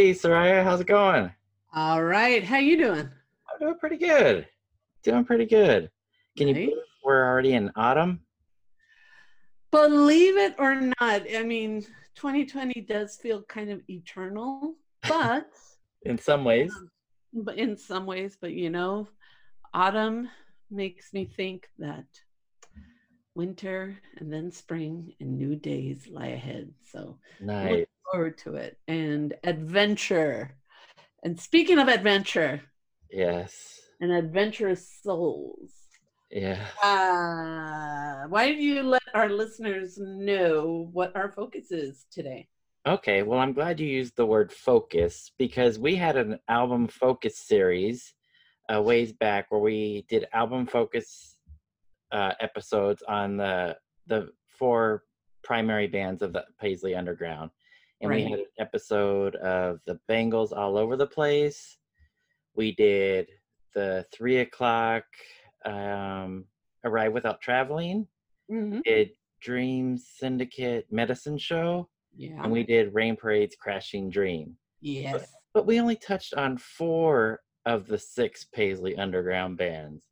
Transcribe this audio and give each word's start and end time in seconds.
Hey, 0.00 0.12
Soraya, 0.12 0.64
how's 0.64 0.80
it 0.80 0.86
going? 0.86 1.30
All 1.74 2.02
right. 2.02 2.42
How 2.42 2.56
you 2.56 2.78
doing? 2.78 3.00
I'm 3.00 3.60
doing 3.60 3.78
pretty 3.78 3.98
good. 3.98 4.46
Doing 5.02 5.26
pretty 5.26 5.44
good. 5.44 5.90
Can 6.38 6.48
you 6.48 6.54
believe 6.54 6.76
we're 7.04 7.22
already 7.22 7.52
in 7.52 7.70
autumn? 7.76 8.20
Believe 9.70 10.38
it 10.38 10.54
or 10.58 10.74
not, 10.74 11.26
I 11.36 11.42
mean, 11.42 11.82
2020 12.14 12.80
does 12.88 13.18
feel 13.18 13.42
kind 13.42 13.70
of 13.70 13.82
eternal, 13.90 14.76
but 15.06 15.50
In 16.06 16.16
some 16.16 16.44
ways. 16.44 16.72
Um, 16.74 16.88
but 17.34 17.58
in 17.58 17.76
some 17.76 18.06
ways, 18.06 18.38
but 18.40 18.52
you 18.52 18.70
know, 18.70 19.06
autumn 19.74 20.30
makes 20.70 21.12
me 21.12 21.26
think 21.26 21.68
that 21.78 22.06
winter 23.34 23.98
and 24.16 24.32
then 24.32 24.50
spring 24.50 25.12
and 25.20 25.36
new 25.36 25.56
days 25.56 26.08
lie 26.08 26.28
ahead. 26.28 26.72
So 26.90 27.18
Nice. 27.38 27.84
Forward 28.10 28.38
to 28.38 28.54
it 28.54 28.76
and 28.88 29.34
adventure. 29.44 30.56
And 31.22 31.38
speaking 31.38 31.78
of 31.78 31.88
adventure 31.88 32.62
Yes. 33.10 33.80
and 34.00 34.12
adventurous 34.12 34.88
souls, 35.02 35.72
Yeah. 36.30 36.64
Uh, 36.82 38.28
why 38.28 38.46
don't 38.48 38.60
you 38.60 38.82
let 38.82 39.02
our 39.14 39.28
listeners 39.28 39.98
know 39.98 40.88
what 40.92 41.14
our 41.16 41.30
focus 41.32 41.72
is 41.72 42.06
today? 42.10 42.48
Okay, 42.86 43.22
well, 43.22 43.40
I'm 43.40 43.52
glad 43.52 43.80
you 43.80 43.88
used 43.88 44.16
the 44.16 44.24
word 44.24 44.52
focus 44.52 45.32
because 45.38 45.78
we 45.78 45.96
had 45.96 46.16
an 46.16 46.38
album 46.48 46.86
focus 46.88 47.36
series 47.36 48.14
a 48.70 48.80
ways 48.80 49.12
back 49.12 49.50
where 49.50 49.60
we 49.60 50.06
did 50.08 50.28
album 50.32 50.64
focus 50.66 51.36
uh, 52.12 52.32
episodes 52.40 53.02
on 53.08 53.36
the 53.36 53.76
the 54.06 54.30
four 54.46 55.02
primary 55.42 55.88
bands 55.88 56.22
of 56.22 56.32
the 56.32 56.44
Paisley 56.60 56.94
Underground, 56.94 57.50
and 58.00 58.10
we 58.10 58.22
had 58.22 58.38
an 58.40 58.46
episode 58.58 59.36
of 59.36 59.80
the 59.86 59.98
Bangles 60.08 60.52
all 60.52 60.76
over 60.78 60.96
the 60.96 61.06
place. 61.06 61.76
We 62.54 62.72
did 62.74 63.28
the 63.74 64.04
three 64.12 64.38
o'clock 64.38 65.04
um, 65.64 66.44
arrive 66.84 67.12
without 67.12 67.40
traveling. 67.40 68.06
Mm-hmm. 68.50 68.80
Did 68.84 69.10
Dream 69.40 69.96
Syndicate 69.98 70.86
Medicine 70.90 71.38
Show 71.38 71.88
Yeah. 72.16 72.42
and 72.42 72.50
we 72.52 72.62
did 72.64 72.94
Rain 72.94 73.16
Parade's 73.16 73.56
Crashing 73.56 74.10
Dream. 74.10 74.56
yes. 74.80 75.32
But 75.52 75.66
we 75.66 75.80
only 75.80 75.96
touched 75.96 76.34
on 76.34 76.58
four 76.58 77.40
of 77.66 77.86
the 77.88 77.98
six 77.98 78.44
Paisley 78.54 78.96
Underground 78.96 79.58
bands. 79.58 80.04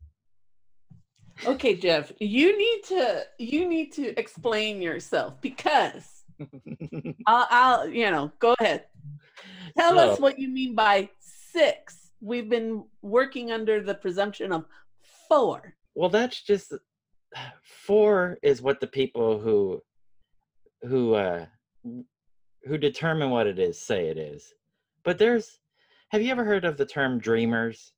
Okay, 1.46 1.76
Jeff, 1.76 2.10
you 2.18 2.58
need 2.58 2.82
to 2.88 3.22
you 3.38 3.68
need 3.68 3.92
to 3.92 4.18
explain 4.18 4.82
yourself 4.82 5.40
because 5.40 6.17
I'll, 7.26 7.46
I'll 7.50 7.88
you 7.88 8.10
know 8.10 8.32
go 8.38 8.54
ahead. 8.60 8.84
Tell 9.76 9.98
us 9.98 10.18
what 10.18 10.38
you 10.38 10.48
mean 10.48 10.74
by 10.74 11.08
six. 11.20 12.10
We've 12.20 12.48
been 12.48 12.84
working 13.02 13.52
under 13.52 13.80
the 13.80 13.94
presumption 13.94 14.52
of 14.52 14.64
four. 15.28 15.74
well, 15.94 16.08
that's 16.10 16.42
just 16.42 16.72
four 17.62 18.38
is 18.42 18.62
what 18.62 18.80
the 18.80 18.86
people 18.86 19.38
who 19.38 19.80
who 20.82 21.14
uh 21.14 21.46
who 22.64 22.78
determine 22.78 23.30
what 23.30 23.46
it 23.46 23.58
is 23.58 23.78
say 23.80 24.08
it 24.08 24.18
is. 24.18 24.52
But 25.04 25.18
there's 25.18 25.58
have 26.10 26.22
you 26.22 26.30
ever 26.30 26.44
heard 26.44 26.64
of 26.64 26.76
the 26.76 26.86
term 26.86 27.18
dreamers? 27.18 27.92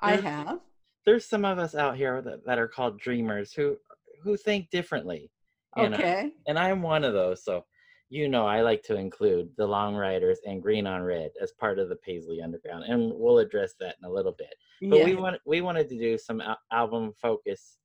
I 0.00 0.16
have. 0.16 0.60
There's 1.06 1.26
some 1.26 1.44
of 1.44 1.58
us 1.58 1.74
out 1.74 1.96
here 1.96 2.20
that, 2.22 2.44
that 2.46 2.58
are 2.58 2.68
called 2.68 2.98
dreamers 3.00 3.52
who 3.52 3.76
who 4.22 4.36
think 4.36 4.70
differently. 4.70 5.30
And, 5.76 5.94
Okay. 5.94 6.32
and 6.46 6.58
I'm 6.58 6.82
one 6.82 7.02
of 7.02 7.14
those. 7.14 7.42
So, 7.44 7.64
you 8.12 8.28
know, 8.28 8.44
I 8.46 8.60
like 8.60 8.82
to 8.82 8.96
include 8.96 9.48
the 9.56 9.66
Long 9.66 9.94
Ryders 9.94 10.40
and 10.44 10.62
Green 10.62 10.86
on 10.86 11.00
Red 11.00 11.30
as 11.40 11.52
part 11.52 11.78
of 11.78 11.88
the 11.88 11.96
Paisley 11.96 12.42
Underground, 12.42 12.84
and 12.84 13.10
we'll 13.14 13.38
address 13.38 13.72
that 13.80 13.96
in 13.98 14.04
a 14.06 14.12
little 14.12 14.34
bit. 14.36 14.54
But 14.82 14.98
yeah. 14.98 15.04
we 15.06 15.14
want 15.14 15.40
we 15.46 15.62
wanted 15.62 15.88
to 15.88 15.98
do 15.98 16.18
some 16.18 16.42
al- 16.42 16.60
album 16.70 17.14
focus 17.22 17.78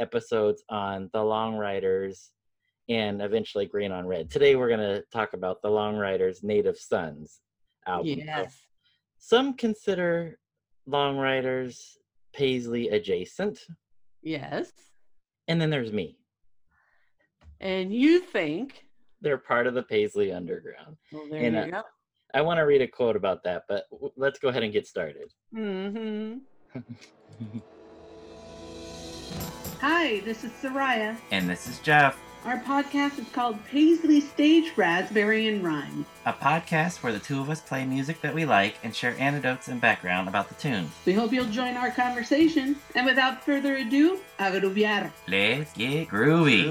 episodes 0.00 0.64
on 0.68 1.10
the 1.12 1.22
Long 1.22 1.54
Ryders 1.54 2.32
and 2.88 3.22
eventually 3.22 3.66
Green 3.66 3.92
on 3.92 4.04
Red. 4.04 4.32
Today 4.32 4.56
we're 4.56 4.66
going 4.66 4.80
to 4.80 5.04
talk 5.12 5.32
about 5.32 5.62
the 5.62 5.70
Long 5.70 5.96
Ryders 5.96 6.42
Native 6.42 6.76
Sons 6.76 7.38
album. 7.86 8.18
Yes. 8.18 8.60
some 9.18 9.54
consider 9.54 10.40
Long 10.86 11.18
Ryders 11.18 11.98
Paisley 12.34 12.88
adjacent, 12.88 13.60
Yes. 14.22 14.72
and 15.46 15.60
then 15.60 15.70
there's 15.70 15.92
me. 15.92 16.18
And 17.60 17.94
you 17.94 18.18
think 18.18 18.87
They're 19.20 19.38
part 19.38 19.66
of 19.66 19.74
the 19.74 19.82
Paisley 19.82 20.32
Underground. 20.32 20.96
well, 21.12 21.26
there 21.30 21.42
And, 21.42 21.54
you 21.56 21.62
uh, 21.62 21.82
go. 21.82 21.82
I 22.34 22.42
want 22.42 22.58
to 22.58 22.62
read 22.62 22.82
a 22.82 22.86
quote 22.86 23.16
about 23.16 23.42
that, 23.44 23.64
but 23.68 23.84
w- 23.90 24.12
let's 24.16 24.38
go 24.38 24.48
ahead 24.48 24.62
and 24.62 24.72
get 24.72 24.86
started. 24.86 25.32
Mm-hmm. 25.54 26.38
Hi, 29.80 30.20
this 30.20 30.44
is 30.44 30.50
Soraya. 30.52 31.16
And 31.30 31.48
this 31.48 31.66
is 31.68 31.78
Jeff, 31.80 32.20
Our 32.44 32.58
podcast 32.60 33.18
is 33.18 33.28
called 33.30 33.56
Paisley 33.66 34.20
Stage 34.20 34.72
Raspberry 34.76 35.48
and 35.48 35.64
Rhyme. 35.64 36.04
a 36.26 36.32
podcast 36.32 37.02
where 37.02 37.12
the 37.12 37.18
two 37.18 37.40
of 37.40 37.48
us 37.48 37.60
play 37.60 37.84
music 37.86 38.20
that 38.20 38.34
we 38.34 38.44
like 38.44 38.76
and 38.84 38.94
share 38.94 39.16
anecdotes 39.18 39.68
and 39.68 39.80
background 39.80 40.28
about 40.28 40.48
the 40.48 40.54
tunes. 40.56 40.90
We 41.06 41.14
hope 41.14 41.32
you'll 41.32 41.46
join 41.46 41.76
our 41.76 41.90
conversation. 41.90 42.76
And 42.94 43.06
without 43.06 43.42
further 43.44 43.76
ado, 43.76 44.20
agruviar. 44.38 45.10
Let's 45.28 45.72
get 45.74 46.08
groovy. 46.08 46.64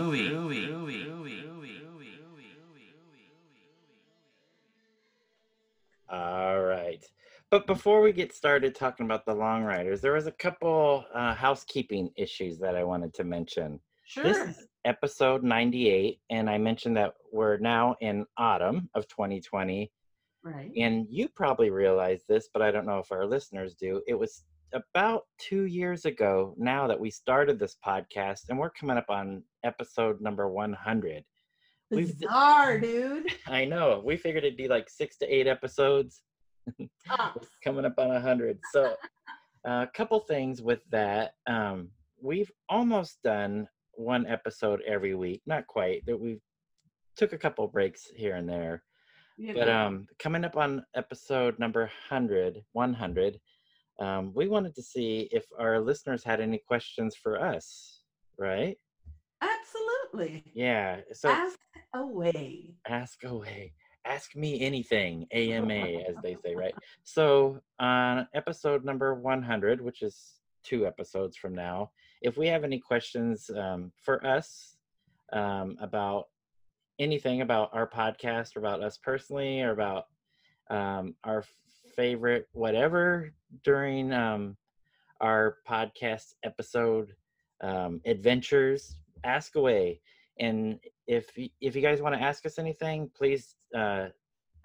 All 6.09 6.62
right. 6.62 7.03
But 7.50 7.66
before 7.66 8.01
we 8.01 8.12
get 8.12 8.34
started 8.34 8.75
talking 8.75 9.06
about 9.06 9.25
the 9.25 9.34
Long 9.34 9.63
Ryders, 9.63 10.01
there 10.01 10.13
was 10.13 10.28
a 10.28 10.31
couple 10.31 11.06
uh, 11.13 11.34
housekeeping 11.34 12.12
issues 12.18 12.59
that 12.59 12.75
I 12.75 12.84
wanted 12.84 13.13
to 13.16 13.23
mention. 13.23 13.79
Sure. 14.06 14.23
This 14.23 14.38
is 14.38 14.68
episode 14.85 15.44
98, 15.44 16.19
and 16.29 16.50
I 16.50 16.57
mentioned 16.57 16.95
that 16.97 17.13
we're 17.31 17.57
now 17.57 17.95
in 18.01 18.25
autumn 18.38 18.90
of 18.95 19.07
2020. 19.07 19.91
Right. 20.44 20.72
And 20.78 21.07
you 21.09 21.28
probably 21.28 21.69
realize 21.69 22.24
this, 22.28 22.50
but 22.53 22.62
I 22.62 22.72
don't 22.72 22.85
know 22.85 23.00
if 23.00 23.12
our 23.12 23.25
listeners 23.25 23.75
do. 23.75 24.01
It 24.07 24.13
was 24.13 24.44
about 24.74 25.24
two 25.38 25.63
years 25.63 26.06
ago 26.06 26.53
now 26.57 26.88
that 26.88 27.00
we 27.00 27.09
started 27.09 27.59
this 27.59 27.78
podcast, 27.85 28.50
and 28.50 28.57
we're 28.57 28.69
coming 28.69 28.97
up 28.97 29.09
on 29.09 29.44
episode 29.63 30.22
number 30.22 30.50
100. 30.50 31.24
Bizarre, 31.91 32.79
dude. 32.79 33.27
I 33.47 33.65
know. 33.65 34.01
We 34.03 34.17
figured 34.17 34.43
it'd 34.43 34.57
be 34.57 34.67
like 34.67 34.89
six 34.89 35.17
to 35.17 35.33
eight 35.33 35.47
episodes 35.47 36.21
coming 37.63 37.85
up 37.85 37.95
on 37.97 38.07
a 38.07 38.13
100. 38.13 38.59
So, 38.71 38.95
a 39.65 39.87
couple 39.93 40.19
things 40.21 40.61
with 40.61 40.81
that. 40.91 41.31
Um, 41.47 41.89
we've 42.21 42.51
almost 42.69 43.19
done 43.23 43.67
one 43.93 44.27
episode 44.27 44.81
every 44.87 45.15
week. 45.15 45.41
Not 45.45 45.67
quite. 45.67 46.05
That 46.05 46.19
we 46.19 46.39
took 47.15 47.33
a 47.33 47.37
couple 47.37 47.67
breaks 47.67 48.07
here 48.15 48.35
and 48.35 48.47
there. 48.47 48.83
You 49.37 49.53
But 49.53 49.69
um, 49.69 50.07
coming 50.19 50.43
up 50.45 50.57
on 50.57 50.83
episode 50.95 51.59
number 51.59 51.81
100, 52.09 52.63
100, 52.73 53.39
um, 53.99 54.31
we 54.35 54.47
wanted 54.47 54.75
to 54.75 54.81
see 54.81 55.27
if 55.31 55.45
our 55.59 55.79
listeners 55.79 56.23
had 56.23 56.41
any 56.41 56.59
questions 56.67 57.15
for 57.15 57.41
us, 57.41 58.01
right? 58.37 58.77
Absolutely. 59.41 60.43
Yeah. 60.53 61.01
So 61.13 61.29
Ask 61.29 61.59
away. 61.93 62.75
ask 62.87 63.23
away. 63.23 63.73
Ask 64.05 64.35
me 64.35 64.61
anything, 64.61 65.27
AMA, 65.33 65.73
as 66.07 66.15
they 66.23 66.37
say, 66.43 66.55
right? 66.55 66.73
So, 67.03 67.59
on 67.79 68.27
episode 68.33 68.85
number 68.85 69.13
100, 69.13 69.81
which 69.81 70.01
is 70.01 70.39
two 70.63 70.87
episodes 70.87 71.35
from 71.35 71.53
now, 71.53 71.91
if 72.21 72.38
we 72.38 72.47
have 72.47 72.63
any 72.63 72.79
questions 72.79 73.50
um, 73.56 73.91
for 74.01 74.25
us 74.25 74.77
um, 75.33 75.77
about 75.81 76.27
anything 77.00 77.41
about 77.41 77.69
our 77.73 77.88
podcast 77.88 78.56
or 78.56 78.59
about 78.59 78.81
us 78.81 78.97
personally 78.97 79.62
or 79.62 79.71
about 79.71 80.06
um, 80.69 81.15
our 81.23 81.44
favorite 81.95 82.47
whatever 82.53 83.31
during 83.63 84.13
um, 84.13 84.57
our 85.21 85.57
podcast 85.67 86.33
episode 86.44 87.13
um, 87.62 88.01
adventures, 88.06 88.95
ask 89.23 89.55
away. 89.55 90.01
And 90.39 90.79
if 91.07 91.29
if 91.61 91.75
you 91.75 91.81
guys 91.81 92.01
want 92.01 92.15
to 92.15 92.21
ask 92.21 92.45
us 92.45 92.59
anything, 92.59 93.09
please 93.15 93.55
uh, 93.75 94.07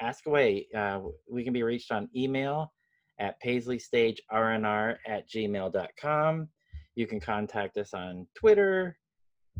ask 0.00 0.26
away. 0.26 0.66
Uh, 0.76 1.00
we 1.30 1.44
can 1.44 1.52
be 1.52 1.62
reached 1.62 1.92
on 1.92 2.08
email 2.14 2.72
at 3.18 3.42
paisleystagernr 3.42 4.96
at 5.06 5.28
gmail.com. 5.28 6.48
You 6.94 7.06
can 7.06 7.20
contact 7.20 7.78
us 7.78 7.94
on 7.94 8.26
Twitter, 8.34 8.98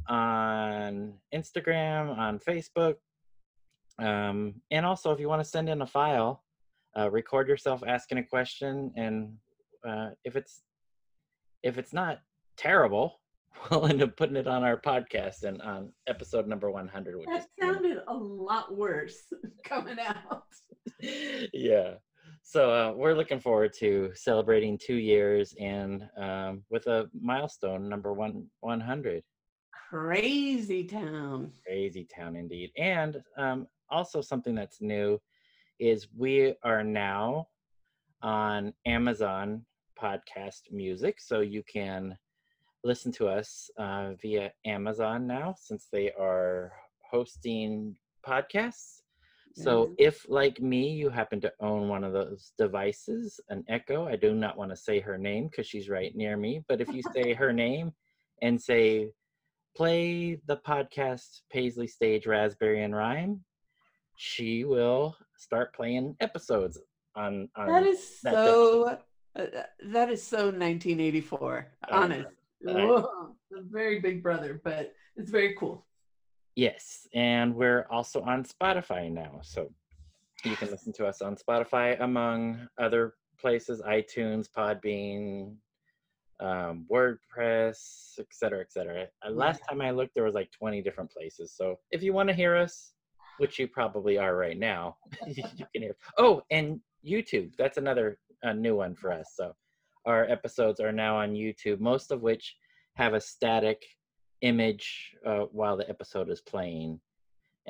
on 0.09 1.15
Instagram, 1.35 2.17
on 2.19 2.39
Facebook. 2.39 2.97
Um, 3.99 4.55
and 4.71 4.85
also, 4.85 5.13
if 5.13 5.21
you 5.21 5.29
want 5.29 5.43
to 5.43 5.49
send 5.49 5.69
in 5.69 5.83
a 5.83 5.87
file, 5.87 6.43
uh, 6.99 7.11
record 7.11 7.49
yourself 7.49 7.83
asking 7.87 8.19
a 8.19 8.23
question, 8.23 8.93
and 8.97 9.35
uh, 9.87 10.11
if 10.25 10.37
it's 10.37 10.63
if 11.63 11.79
it's 11.79 11.93
not 11.93 12.19
terrible, 12.57 13.21
we'll 13.71 13.87
end 13.87 14.03
up 14.03 14.17
putting 14.17 14.37
it 14.37 14.47
on 14.47 14.63
our 14.65 14.81
podcast 14.81 15.43
and 15.45 15.61
on 15.63 15.93
episode 16.07 16.47
number 16.47 16.71
100 16.71 17.17
which 17.19 17.27
That 17.29 17.41
is 17.41 17.47
sounded 17.61 17.99
a 18.09 18.15
lot 18.15 18.77
worse 18.77 19.33
coming 19.65 19.99
out. 19.99 20.45
yeah 21.53 21.95
so 22.43 22.71
uh, 22.73 22.93
we're 22.95 23.15
looking 23.15 23.39
forward 23.41 23.73
to 23.79 24.11
celebrating 24.15 24.77
two 24.79 24.97
years 24.97 25.55
and 25.61 26.09
um, 26.17 26.63
with 26.71 26.87
a 26.89 27.09
milestone 27.21 27.89
number 27.89 28.13
one 28.13 28.47
100 28.61 29.23
Crazy 29.91 30.85
town. 30.85 31.53
crazy 31.67 32.07
town 32.15 32.37
indeed 32.37 32.71
and 32.77 33.23
um, 33.37 33.67
also 33.91 34.21
something 34.21 34.55
that's 34.55 34.81
new 34.81 35.21
is 35.79 36.09
we 36.17 36.55
are 36.65 36.83
now 36.83 37.47
on 38.23 38.73
amazon 38.87 39.65
podcast 40.01 40.63
music 40.71 41.21
so 41.21 41.41
you 41.41 41.63
can 41.71 42.17
listen 42.85 43.13
to 43.13 43.29
us 43.29 43.71
uh, 43.79 44.13
via 44.21 44.53
amazon 44.67 45.27
now 45.27 45.55
since 45.59 45.89
they 45.93 46.11
are 46.13 46.73
hosting 47.11 47.95
podcasts 48.27 49.01
so 49.55 49.91
if 49.99 50.25
like 50.31 50.63
me 50.63 50.89
you 50.89 51.11
happen 51.11 51.39
to 51.39 51.53
own 51.61 51.87
one 51.87 52.05
of 52.05 52.15
those 52.15 52.53
devices 52.57 53.39
an 53.51 53.63
echo 53.69 54.09
i 54.09 54.17
do 54.17 54.35
not 54.35 54.57
want 54.57 54.71
to 54.71 54.77
say 54.77 54.99
her 54.99 55.19
name 55.19 55.47
because 55.49 55.67
she's 55.67 55.91
right 55.91 56.17
near 56.17 56.39
me 56.39 56.65
but 56.69 56.81
if 56.81 56.89
you 56.89 57.03
say 57.15 57.35
her 57.35 57.53
name 57.53 57.93
and 58.41 58.61
say 58.61 59.11
play 59.77 60.41
the 60.47 60.57
podcast 60.57 61.43
paisley 61.53 61.87
stage 61.87 62.27
raspberry 62.27 62.83
and 62.83 62.97
rhyme 62.97 63.45
she 64.17 64.65
will 64.65 65.17
start 65.37 65.75
playing 65.75 66.17
episodes 66.21 66.79
on, 67.17 67.49
on 67.57 67.67
that 67.67 67.87
is 67.87 68.21
that 68.23 68.35
so. 68.35 68.99
Uh, 69.35 69.47
that 69.87 70.11
is 70.11 70.23
so 70.23 70.51
1984. 70.51 71.67
I 71.89 71.97
Honest. 71.97 72.29
Whoa, 72.65 73.35
a 73.57 73.63
very 73.63 74.01
big 74.01 74.23
brother, 74.23 74.61
but 74.65 74.93
it's 75.17 75.31
very 75.31 75.55
cool. 75.59 75.87
Yes, 76.55 77.07
and 77.15 77.55
we're 77.55 77.87
also 77.91 78.21
on 78.23 78.45
Spotify 78.45 79.11
now, 79.11 79.41
so 79.43 79.73
you 80.45 80.57
can 80.57 80.71
listen 80.71 80.93
to 80.95 81.07
us 81.07 81.23
on 81.23 81.37
Spotify 81.37 82.01
among 82.01 82.69
other 82.79 83.15
places: 83.41 83.81
iTunes, 83.83 84.49
Podbean, 84.51 85.57
um, 86.41 86.87
WordPress, 86.91 88.19
etc., 88.19 88.27
cetera, 88.33 88.61
et 88.61 88.73
cetera. 88.73 89.07
Uh, 89.27 89.31
Last 89.31 89.63
time 89.69 89.81
I 89.81 89.91
looked, 89.91 90.15
there 90.15 90.25
was 90.25 90.35
like 90.35 90.51
20 90.51 90.83
different 90.83 91.11
places. 91.11 91.55
So 91.57 91.79
if 91.91 92.03
you 92.03 92.13
want 92.13 92.29
to 92.29 92.35
hear 92.35 92.57
us, 92.57 92.93
which 93.39 93.59
you 93.59 93.69
probably 93.69 94.19
are 94.19 94.37
right 94.37 94.59
now, 94.59 94.97
you 95.27 95.43
can 95.43 95.83
hear. 95.83 95.97
Oh, 96.19 96.43
and 96.51 96.81
YouTube. 97.07 97.53
That's 97.57 97.79
another 97.79 98.19
uh, 98.45 98.53
new 98.53 98.77
one 98.77 98.95
for 98.95 99.13
us. 99.13 99.33
So 99.37 99.55
our 100.05 100.25
episodes 100.31 100.81
are 100.81 100.93
now 100.93 101.17
on 101.17 101.35
YouTube, 101.35 101.81
most 101.81 102.11
of 102.11 102.23
which 102.23 102.57
have 102.95 103.15
a 103.15 103.21
static 103.21 103.83
image 104.41 105.15
uh, 105.27 105.45
while 105.53 105.77
the 105.77 105.89
episode 105.89 106.29
is 106.31 106.41
playing. 106.41 107.01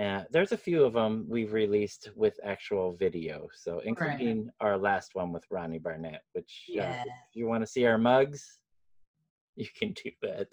Uh, 0.01 0.23
there's 0.31 0.53
a 0.53 0.57
few 0.57 0.85
of 0.85 0.95
them 0.95 1.27
we've 1.29 1.53
released 1.53 2.11
with 2.17 2.41
actual 2.43 2.97
video, 2.97 3.47
so 3.55 3.81
including 3.81 4.49
our 4.61 4.79
last 4.79 5.15
one 5.15 5.33
with 5.33 5.45
Ronnie 5.51 5.79
Barnett. 5.79 6.23
Which, 6.33 6.65
uh, 6.71 6.75
Yeah. 6.75 7.03
if 7.03 7.35
you 7.35 7.47
want 7.47 7.63
to 7.63 7.67
see 7.67 7.85
our 7.85 7.99
mugs, 7.99 8.61
you 9.55 9.67
can 9.79 9.93
do 9.93 10.11
that. 10.23 10.49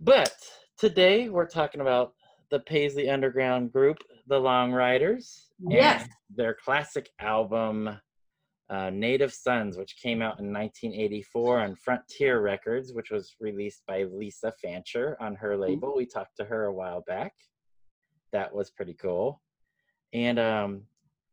But 0.00 0.34
today 0.76 1.28
we're 1.28 1.46
talking 1.46 1.80
about 1.80 2.14
the 2.50 2.60
Paisley 2.60 3.08
Underground 3.10 3.72
group, 3.72 3.98
the 4.26 4.38
Long 4.38 4.72
Ryders, 4.72 5.50
Yes. 5.60 6.02
and 6.02 6.10
their 6.30 6.54
classic 6.54 7.10
album 7.20 7.90
uh, 8.70 8.90
Native 8.90 9.32
Sons, 9.32 9.78
which 9.78 9.96
came 10.00 10.20
out 10.20 10.38
in 10.40 10.52
1984 10.52 11.60
on 11.60 11.74
Frontier 11.76 12.40
Records, 12.40 12.92
which 12.92 13.10
was 13.10 13.34
released 13.40 13.82
by 13.86 14.04
Lisa 14.04 14.52
Fancher 14.62 15.16
on 15.20 15.34
her 15.36 15.56
label. 15.56 15.94
We 15.96 16.06
talked 16.06 16.36
to 16.36 16.44
her 16.44 16.66
a 16.66 16.74
while 16.74 17.02
back. 17.06 17.32
That 18.32 18.54
was 18.54 18.70
pretty 18.70 18.94
cool. 18.94 19.40
And 20.12 20.38
um, 20.38 20.82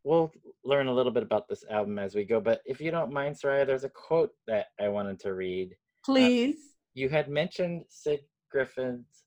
we'll 0.06 0.32
learn 0.64 0.88
a 0.88 0.94
little 0.94 1.12
bit 1.12 1.24
about 1.24 1.50
this 1.50 1.66
album 1.70 2.00
as 2.00 2.16
we 2.16 2.24
go. 2.24 2.40
But 2.40 2.62
if 2.66 2.80
you 2.80 2.90
don't 2.92 3.12
mind, 3.12 3.36
Soraya, 3.36 3.66
there's 3.68 3.84
a 3.84 3.90
quote 3.90 4.32
that 4.48 4.68
I 4.80 4.88
wanted 4.88 5.20
to 5.22 5.34
read. 5.34 5.76
Please. 6.06 6.56
You 6.94 7.10
had 7.10 7.28
mentioned 7.30 7.84
Sid 7.90 8.22
Griffin's 8.50 9.26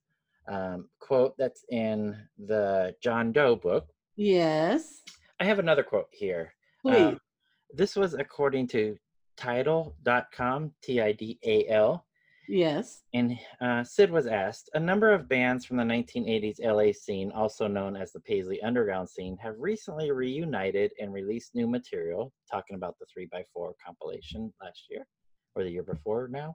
um, 0.51 0.89
quote 1.01 1.35
that's 1.37 1.65
in 1.71 2.17
the 2.39 2.95
John 3.03 3.33
Doe 3.33 3.57
book. 3.57 3.87
yes. 4.17 5.03
I 5.41 5.45
have 5.45 5.61
another 5.61 5.85
quote 5.85 6.09
here. 6.11 6.53
Please. 6.83 6.97
Uh, 6.97 7.15
this 7.73 7.97
was 7.97 8.15
according 8.15 8.69
to 8.69 8.97
tidal.com, 9.37 10.73
T 10.83 11.01
I 11.01 11.13
D 11.13 11.39
A 11.45 11.69
L. 11.69 12.05
yes. 12.49 13.03
And 13.15 13.39
uh, 13.61 13.85
Sid 13.85 14.11
was 14.11 14.27
asked 14.27 14.71
A 14.75 14.81
number 14.81 15.13
of 15.13 15.29
bands 15.29 15.65
from 15.65 15.77
the 15.77 15.85
1980s 15.85 16.61
LA 16.65 16.93
scene, 16.93 17.31
also 17.33 17.69
known 17.69 17.95
as 17.95 18.13
the 18.13 18.21
Paisley 18.21 18.61
Underground 18.63 19.09
scene, 19.09 19.37
have 19.41 19.55
recently 19.59 20.11
reunited 20.11 20.93
and 20.99 21.13
released 21.13 21.55
new 21.55 21.69
material, 21.69 22.33
talking 22.51 22.77
about 22.77 22.97
the 22.99 23.07
3x4 23.07 23.73
compilation 23.85 24.53
last 24.63 24.85
year 24.91 25.07
or 25.55 25.65
the 25.65 25.71
year 25.71 25.83
before 25.83 26.29
now. 26.29 26.55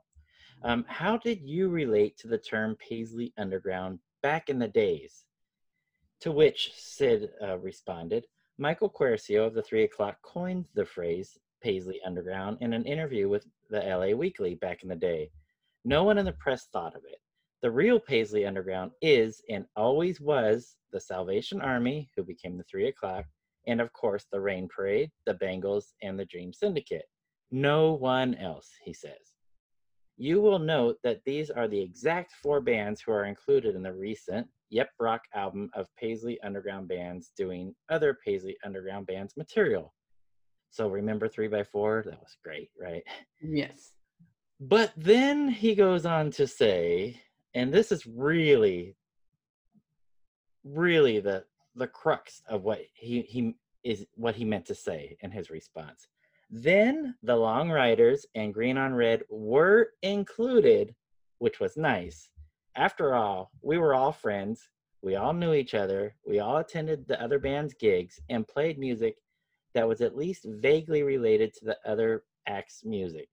Um, 0.62 0.84
how 0.88 1.16
did 1.16 1.40
you 1.42 1.68
relate 1.68 2.16
to 2.18 2.28
the 2.28 2.38
term 2.38 2.76
Paisley 2.76 3.32
Underground 3.38 3.98
back 4.22 4.48
in 4.48 4.58
the 4.58 4.68
days? 4.68 5.24
To 6.20 6.32
which 6.32 6.72
Sid 6.74 7.28
uh, 7.42 7.58
responded, 7.58 8.24
Michael 8.56 8.88
Quercio 8.88 9.44
of 9.44 9.54
the 9.54 9.62
Three 9.62 9.82
O'Clock 9.82 10.22
coined 10.22 10.66
the 10.74 10.84
phrase 10.84 11.36
Paisley 11.60 12.00
Underground 12.06 12.58
in 12.60 12.72
an 12.72 12.84
interview 12.84 13.28
with 13.28 13.44
the 13.68 13.80
LA 13.80 14.16
Weekly 14.16 14.54
back 14.54 14.84
in 14.84 14.88
the 14.88 14.94
day. 14.94 15.30
No 15.84 16.04
one 16.04 16.18
in 16.18 16.24
the 16.24 16.32
press 16.34 16.68
thought 16.72 16.94
of 16.94 17.02
it. 17.04 17.18
The 17.62 17.70
real 17.70 17.98
Paisley 17.98 18.46
Underground 18.46 18.92
is 19.02 19.42
and 19.50 19.66
always 19.74 20.20
was 20.20 20.76
the 20.92 21.00
Salvation 21.00 21.60
Army, 21.60 22.08
who 22.14 22.22
became 22.22 22.56
the 22.56 22.62
Three 22.64 22.86
O'Clock, 22.86 23.24
and 23.66 23.80
of 23.80 23.92
course 23.92 24.26
the 24.30 24.40
Rain 24.40 24.68
Parade, 24.68 25.10
the 25.26 25.34
Bangles, 25.34 25.92
and 26.02 26.16
the 26.16 26.26
Dream 26.26 26.52
Syndicate. 26.52 27.06
No 27.50 27.94
one 27.94 28.36
else, 28.36 28.70
he 28.84 28.92
says. 28.92 29.32
You 30.16 30.40
will 30.40 30.60
note 30.60 30.98
that 31.02 31.24
these 31.24 31.50
are 31.50 31.66
the 31.66 31.80
exact 31.80 32.30
four 32.40 32.60
bands 32.60 33.00
who 33.00 33.10
are 33.10 33.24
included 33.24 33.74
in 33.74 33.82
the 33.82 33.92
recent 33.92 34.46
Yep 34.70 34.90
Roc 34.98 35.22
album 35.34 35.70
of 35.74 35.86
Paisley 35.98 36.40
Underground 36.42 36.88
bands 36.88 37.32
doing 37.36 37.74
other 37.88 38.18
Paisley 38.24 38.56
Underground 38.64 39.06
bands 39.06 39.36
material. 39.36 39.94
So 40.70 40.88
remember 40.88 41.28
3x4? 41.28 42.04
That 42.04 42.20
was 42.20 42.36
great, 42.42 42.70
right? 42.80 43.04
Yes. 43.40 43.92
But 44.60 44.92
then 44.96 45.48
he 45.48 45.74
goes 45.74 46.06
on 46.06 46.30
to 46.32 46.46
say, 46.46 47.20
and 47.54 47.72
this 47.72 47.92
is 47.92 48.06
really, 48.06 48.96
really 50.64 51.20
the 51.20 51.44
the 51.76 51.86
crux 51.86 52.40
of 52.48 52.62
what 52.62 52.80
he 52.94 53.22
he 53.22 53.54
is 53.82 54.06
what 54.14 54.34
he 54.34 54.44
meant 54.44 54.66
to 54.66 54.74
say 54.74 55.16
in 55.20 55.30
his 55.30 55.50
response. 55.50 56.08
Then 56.50 57.14
the 57.22 57.36
Long 57.36 57.70
Ryders 57.70 58.26
and 58.34 58.54
Green 58.54 58.78
on 58.78 58.94
Red 58.94 59.22
were 59.28 59.90
included, 60.02 60.94
which 61.38 61.60
was 61.60 61.76
nice. 61.76 62.30
After 62.76 63.14
all, 63.14 63.50
we 63.62 63.78
were 63.78 63.94
all 63.94 64.12
friends. 64.12 64.68
We 65.02 65.16
all 65.16 65.32
knew 65.32 65.54
each 65.54 65.74
other. 65.74 66.16
We 66.26 66.40
all 66.40 66.56
attended 66.56 67.06
the 67.06 67.20
other 67.22 67.38
band's 67.38 67.74
gigs 67.74 68.20
and 68.30 68.48
played 68.48 68.78
music 68.78 69.16
that 69.74 69.86
was 69.86 70.00
at 70.00 70.16
least 70.16 70.46
vaguely 70.48 71.02
related 71.02 71.52
to 71.54 71.64
the 71.66 71.78
other 71.84 72.24
act's 72.48 72.84
music. 72.84 73.28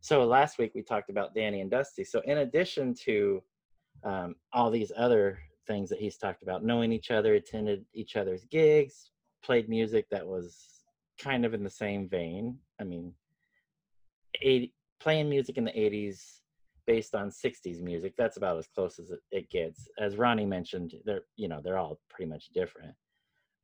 So 0.00 0.24
last 0.24 0.58
week 0.58 0.72
we 0.74 0.82
talked 0.82 1.10
about 1.10 1.34
Danny 1.34 1.60
and 1.60 1.70
Dusty. 1.70 2.04
So 2.04 2.20
in 2.26 2.38
addition 2.38 2.94
to 3.04 3.42
um, 4.04 4.34
all 4.52 4.70
these 4.70 4.92
other 4.96 5.38
things 5.66 5.88
that 5.90 6.00
he's 6.00 6.16
talked 6.16 6.42
about, 6.42 6.64
knowing 6.64 6.92
each 6.92 7.10
other, 7.10 7.34
attended 7.34 7.84
each 7.92 8.16
other's 8.16 8.44
gigs, 8.44 9.10
played 9.42 9.68
music 9.68 10.06
that 10.10 10.26
was 10.26 10.84
kind 11.18 11.44
of 11.44 11.54
in 11.54 11.62
the 11.62 11.70
same 11.70 12.08
vein. 12.08 12.58
I 12.80 12.84
mean, 12.84 13.12
80, 14.40 14.72
playing 15.00 15.28
music 15.28 15.58
in 15.58 15.64
the 15.64 15.72
80s 15.72 16.40
based 16.86 17.14
on 17.14 17.30
60s 17.30 17.80
music, 17.80 18.14
that's 18.16 18.36
about 18.36 18.58
as 18.58 18.68
close 18.68 18.98
as 18.98 19.12
it, 19.30 19.50
gets. 19.50 19.88
As 19.98 20.16
Ronnie 20.16 20.46
mentioned, 20.46 20.94
they're, 21.04 21.22
you 21.36 21.48
know, 21.48 21.60
they're 21.62 21.78
all 21.78 22.00
pretty 22.08 22.30
much 22.30 22.48
different. 22.54 22.94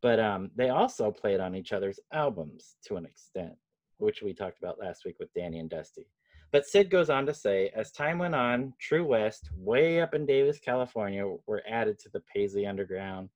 But 0.03 0.21
um, 0.21 0.51
they 0.55 0.71
also 0.71 1.11
played 1.11 1.41
on 1.41 1.55
each 1.55 1.73
other's 1.73 2.01
albums 2.13 2.77
to 2.87 2.97
an 2.97 3.07
extent, 3.07 3.55
which 3.99 4.23
we 4.23 4.35
talked 4.35 4.59
about 4.59 4.79
last 4.79 5.05
week 5.05 5.17
with 5.19 5.33
Danny 5.35 5.59
and 5.59 5.71
Dusty. 5.71 6.07
But 6.53 6.67
Sid 6.67 6.91
goes 6.91 7.11
on 7.11 7.27
to 7.27 7.35
say, 7.35 7.71
as 7.75 7.91
time 7.91 8.19
went 8.19 8.35
on, 8.35 8.73
True 8.81 9.05
West, 9.05 9.51
way 9.57 10.01
up 10.01 10.15
in 10.15 10.27
Davis, 10.27 10.59
California, 10.59 11.27
were 11.47 11.63
added 11.69 11.99
to 12.01 12.09
the 12.11 12.23
Paisley 12.33 12.67
Underground, 12.67 13.31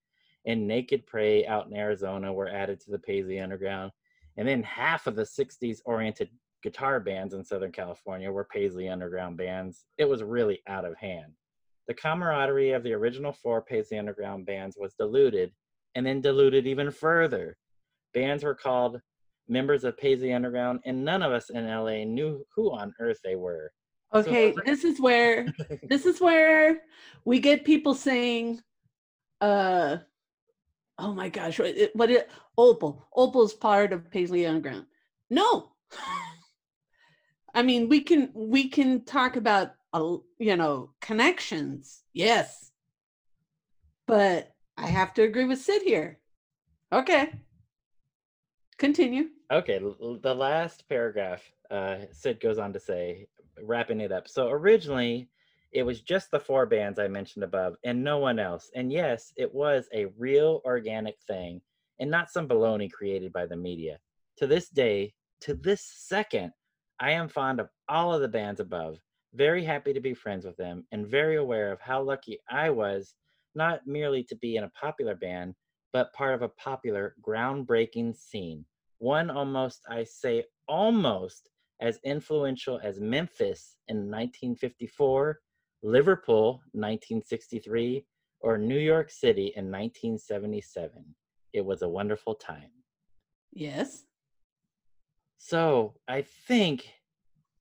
and 0.46 0.66
Naked 0.66 1.06
Prey 1.06 1.46
out 1.46 1.66
in 1.66 1.76
Arizona 1.76 2.32
were 2.32 2.48
added 2.48 2.80
to 2.80 2.90
the 2.90 2.98
Paisley 2.98 3.40
Underground. 3.40 3.90
And 4.36 4.46
then 4.46 4.62
half 4.62 5.06
of 5.06 5.16
the 5.16 5.22
60s 5.22 5.80
oriented 5.84 6.30
guitar 6.62 7.00
bands 7.00 7.34
in 7.34 7.44
Southern 7.44 7.72
California 7.72 8.30
were 8.30 8.44
Paisley 8.44 8.88
Underground 8.88 9.36
bands. 9.36 9.84
It 9.98 10.08
was 10.08 10.22
really 10.22 10.60
out 10.66 10.84
of 10.84 10.96
hand. 10.96 11.32
The 11.88 11.94
camaraderie 11.94 12.72
of 12.72 12.82
the 12.82 12.92
original 12.92 13.32
four 13.32 13.62
Paisley 13.62 13.98
Underground 13.98 14.46
bands 14.46 14.76
was 14.78 14.94
diluted 14.94 15.52
and 15.94 16.06
then 16.06 16.20
diluted 16.20 16.66
even 16.66 16.90
further. 16.90 17.56
Bands 18.14 18.44
were 18.44 18.54
called 18.54 19.00
members 19.48 19.84
of 19.84 19.96
Paisley 19.98 20.32
Underground, 20.32 20.80
and 20.84 21.04
none 21.04 21.22
of 21.22 21.32
us 21.32 21.50
in 21.50 21.66
LA 21.66 22.04
knew 22.04 22.44
who 22.54 22.70
on 22.70 22.94
earth 23.00 23.18
they 23.24 23.36
were. 23.36 23.72
Okay, 24.14 24.52
are- 24.52 24.62
this 24.64 24.84
is 24.84 25.00
where 25.00 25.52
this 25.88 26.06
is 26.06 26.20
where 26.20 26.82
we 27.24 27.40
get 27.40 27.64
people 27.64 27.94
saying, 27.94 28.60
uh, 29.40 29.98
"Oh 30.98 31.12
my 31.12 31.28
gosh, 31.28 31.58
what 31.58 31.68
it, 31.68 31.96
what 31.96 32.10
it 32.10 32.30
Opal? 32.56 33.08
Opal's 33.14 33.54
part 33.54 33.92
of 33.92 34.10
Paisley 34.10 34.46
Underground." 34.46 34.86
No, 35.30 35.72
I 37.54 37.62
mean 37.62 37.88
we 37.88 38.00
can 38.00 38.30
we 38.34 38.68
can 38.68 39.04
talk 39.04 39.36
about 39.36 39.72
you 39.92 40.56
know 40.56 40.90
connections, 41.00 42.02
yes, 42.12 42.70
but 44.06 44.52
I 44.76 44.86
have 44.86 45.14
to 45.14 45.22
agree 45.22 45.44
with 45.44 45.58
Sid 45.60 45.82
here. 45.82 46.18
Okay, 46.92 47.32
continue. 48.78 49.28
Okay, 49.52 49.78
the 49.78 50.34
last 50.34 50.88
paragraph, 50.88 51.42
uh, 51.72 51.98
Sid 52.12 52.40
goes 52.40 52.58
on 52.58 52.72
to 52.72 52.78
say, 52.78 53.26
wrapping 53.62 54.00
it 54.00 54.12
up. 54.12 54.28
So 54.28 54.48
originally, 54.48 55.28
it 55.72 55.82
was 55.82 56.00
just 56.00 56.30
the 56.30 56.40
four 56.40 56.66
bands 56.66 56.98
I 56.98 57.08
mentioned 57.08 57.44
above 57.44 57.76
and 57.84 58.02
no 58.02 58.18
one 58.18 58.38
else. 58.38 58.70
And 58.74 58.92
yes, 58.92 59.32
it 59.36 59.52
was 59.52 59.88
a 59.94 60.06
real 60.18 60.62
organic 60.64 61.16
thing 61.26 61.60
and 62.00 62.10
not 62.10 62.30
some 62.30 62.48
baloney 62.48 62.90
created 62.90 63.32
by 63.32 63.46
the 63.46 63.56
media. 63.56 63.98
To 64.38 64.46
this 64.46 64.68
day, 64.68 65.14
to 65.42 65.54
this 65.54 65.82
second, 65.82 66.52
I 67.00 67.12
am 67.12 67.28
fond 67.28 67.60
of 67.60 67.70
all 67.88 68.12
of 68.12 68.20
the 68.20 68.28
bands 68.28 68.60
above, 68.60 68.98
very 69.32 69.64
happy 69.64 69.94
to 69.94 70.00
be 70.00 70.12
friends 70.12 70.44
with 70.44 70.58
them, 70.58 70.84
and 70.92 71.06
very 71.06 71.36
aware 71.36 71.72
of 71.72 71.80
how 71.80 72.02
lucky 72.02 72.38
I 72.50 72.68
was 72.68 73.14
not 73.54 73.86
merely 73.86 74.22
to 74.24 74.36
be 74.36 74.56
in 74.56 74.64
a 74.64 74.70
popular 74.70 75.14
band, 75.14 75.54
but 75.94 76.12
part 76.12 76.34
of 76.34 76.42
a 76.42 76.48
popular, 76.48 77.14
groundbreaking 77.22 78.14
scene. 78.14 78.66
One 78.98 79.30
almost, 79.30 79.80
I 79.88 80.04
say 80.04 80.44
almost, 80.68 81.48
as 81.80 81.98
influential 82.04 82.78
as 82.82 83.00
Memphis 83.00 83.76
in 83.88 83.96
1954, 84.10 85.40
Liverpool 85.82 86.60
1963, 86.72 88.04
or 88.40 88.58
New 88.58 88.78
York 88.78 89.10
City 89.10 89.52
in 89.56 89.70
1977. 89.70 91.02
It 91.54 91.64
was 91.64 91.80
a 91.80 91.88
wonderful 91.88 92.34
time. 92.34 92.70
Yes. 93.52 94.04
So 95.42 95.94
I 96.06 96.20
think 96.20 96.86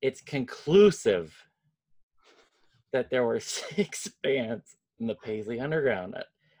it's 0.02 0.20
conclusive 0.20 1.34
that 2.92 3.08
there 3.10 3.24
were 3.24 3.40
six 3.74 4.06
bands 4.22 4.76
in 5.00 5.06
the 5.06 5.14
Paisley 5.14 5.58
Underground. 5.58 6.14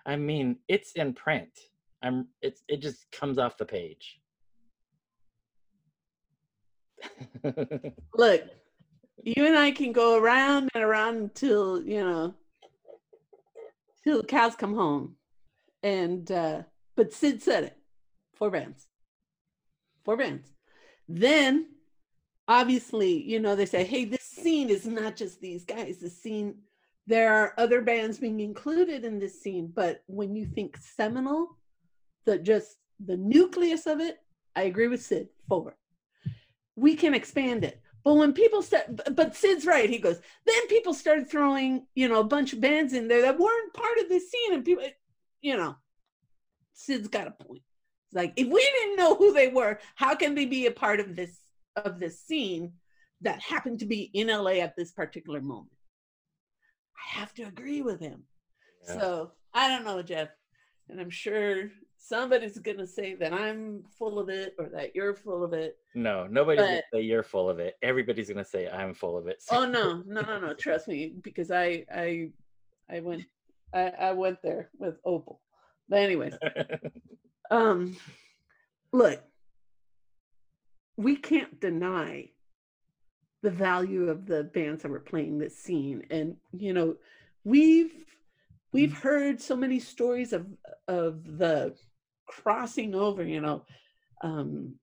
I- 0.06 0.16
mean, 0.16 0.56
it's 0.66 0.92
in 0.92 1.12
print. 1.12 1.50
I'm 2.02 2.28
it's 2.40 2.62
it 2.68 2.80
just 2.80 3.12
comes 3.12 3.36
off 3.38 3.58
the 3.58 3.66
page. 3.66 4.18
Look, 8.14 8.42
you 9.22 9.46
and 9.46 9.58
I 9.58 9.70
can 9.70 9.92
go 9.92 10.18
around 10.18 10.70
and 10.74 10.82
around 10.82 11.16
until 11.16 11.82
you 11.82 12.00
know 12.02 12.34
till 14.02 14.22
the 14.22 14.26
cows 14.26 14.56
come 14.56 14.74
home. 14.74 15.16
And 15.82 16.28
uh 16.32 16.62
but 16.96 17.12
Sid 17.12 17.42
said 17.42 17.64
it. 17.64 17.76
Four 18.34 18.50
bands. 18.50 18.86
Four 20.04 20.16
bands. 20.16 20.50
Then 21.12 21.66
obviously, 22.46 23.20
you 23.22 23.40
know, 23.40 23.56
they 23.56 23.66
say, 23.66 23.82
hey, 23.84 24.04
this 24.04 24.22
scene 24.22 24.70
is 24.70 24.86
not 24.86 25.16
just 25.16 25.40
these 25.40 25.64
guys. 25.64 25.98
The 25.98 26.08
scene, 26.08 26.54
there 27.08 27.34
are 27.34 27.54
other 27.58 27.80
bands 27.80 28.18
being 28.18 28.38
included 28.38 29.04
in 29.04 29.18
this 29.18 29.42
scene. 29.42 29.72
But 29.74 30.04
when 30.06 30.36
you 30.36 30.46
think 30.46 30.76
seminal, 30.76 31.58
the 32.26 32.38
just 32.38 32.76
the 33.04 33.16
nucleus 33.16 33.86
of 33.86 34.00
it, 34.00 34.18
I 34.54 34.62
agree 34.62 34.86
with 34.86 35.02
Sid. 35.02 35.28
Four. 35.48 35.76
We 36.76 36.94
can 36.94 37.12
expand 37.12 37.64
it. 37.64 37.82
But 38.04 38.14
when 38.14 38.32
people 38.32 38.62
start, 38.62 38.84
but 39.14 39.34
Sid's 39.34 39.66
right. 39.66 39.90
He 39.90 39.98
goes, 39.98 40.20
then 40.46 40.66
people 40.68 40.94
started 40.94 41.28
throwing, 41.28 41.86
you 41.94 42.08
know, 42.08 42.20
a 42.20 42.24
bunch 42.24 42.52
of 42.52 42.60
bands 42.60 42.92
in 42.92 43.08
there 43.08 43.22
that 43.22 43.38
weren't 43.38 43.74
part 43.74 43.98
of 43.98 44.08
the 44.08 44.20
scene. 44.20 44.54
And 44.54 44.64
people, 44.64 44.84
you 45.42 45.56
know, 45.56 45.76
Sid's 46.72 47.08
got 47.08 47.26
a 47.26 47.32
point. 47.32 47.62
Like, 48.12 48.32
if 48.36 48.46
we 48.46 48.60
didn't 48.60 48.96
know 48.96 49.14
who 49.14 49.32
they 49.32 49.48
were, 49.48 49.78
how 49.94 50.14
can 50.14 50.34
they 50.34 50.46
be 50.46 50.66
a 50.66 50.72
part 50.72 51.00
of 51.00 51.16
this 51.16 51.38
of 51.76 52.00
this 52.00 52.20
scene 52.20 52.72
that 53.20 53.40
happened 53.40 53.78
to 53.80 53.86
be 53.86 54.10
in 54.14 54.26
LA 54.26 54.52
at 54.62 54.74
this 54.76 54.90
particular 54.90 55.40
moment? 55.40 55.70
I 56.96 57.18
have 57.18 57.32
to 57.34 57.44
agree 57.44 57.82
with 57.82 58.00
him. 58.00 58.24
Yeah. 58.86 59.00
So 59.00 59.32
I 59.54 59.68
don't 59.68 59.84
know, 59.84 60.02
Jeff. 60.02 60.28
And 60.88 61.00
I'm 61.00 61.10
sure 61.10 61.70
somebody's 61.98 62.58
gonna 62.58 62.86
say 62.86 63.14
that 63.14 63.32
I'm 63.32 63.84
full 63.96 64.18
of 64.18 64.28
it 64.28 64.54
or 64.58 64.68
that 64.70 64.96
you're 64.96 65.14
full 65.14 65.44
of 65.44 65.52
it. 65.52 65.76
no, 65.94 66.26
nobody's 66.26 66.62
gonna 66.64 66.82
say 66.92 67.00
you're 67.02 67.22
full 67.22 67.48
of 67.48 67.60
it. 67.60 67.76
Everybody's 67.82 68.28
gonna 68.28 68.44
say 68.44 68.68
I'm 68.68 68.94
full 68.94 69.16
of 69.16 69.28
it. 69.28 69.42
Oh 69.52 69.64
no, 69.64 70.02
no, 70.06 70.20
no, 70.22 70.40
no. 70.40 70.54
Trust 70.54 70.88
me, 70.88 71.14
because 71.22 71.50
I 71.52 71.84
I 71.94 72.30
I 72.90 73.00
went 73.00 73.24
I, 73.72 73.92
I 74.00 74.12
went 74.12 74.42
there 74.42 74.70
with 74.78 74.96
Opal. 75.04 75.40
But 75.88 76.00
anyways, 76.00 76.34
um 77.50 77.96
look, 78.92 79.22
we 80.96 81.16
can't 81.16 81.60
deny 81.60 82.28
the 83.42 83.50
value 83.50 84.08
of 84.08 84.26
the 84.26 84.44
bands 84.44 84.82
that 84.82 84.90
were 84.90 85.00
playing 85.00 85.38
this 85.38 85.56
scene. 85.56 86.04
And 86.10 86.36
you 86.52 86.72
know, 86.72 86.96
we've 87.44 87.92
we've 88.72 88.92
heard 88.92 89.40
so 89.40 89.56
many 89.56 89.80
stories 89.80 90.32
of 90.32 90.46
of 90.88 91.38
the 91.38 91.74
crossing 92.26 92.94
over, 92.94 93.24
you 93.24 93.40
know. 93.40 93.64
Um 94.22 94.74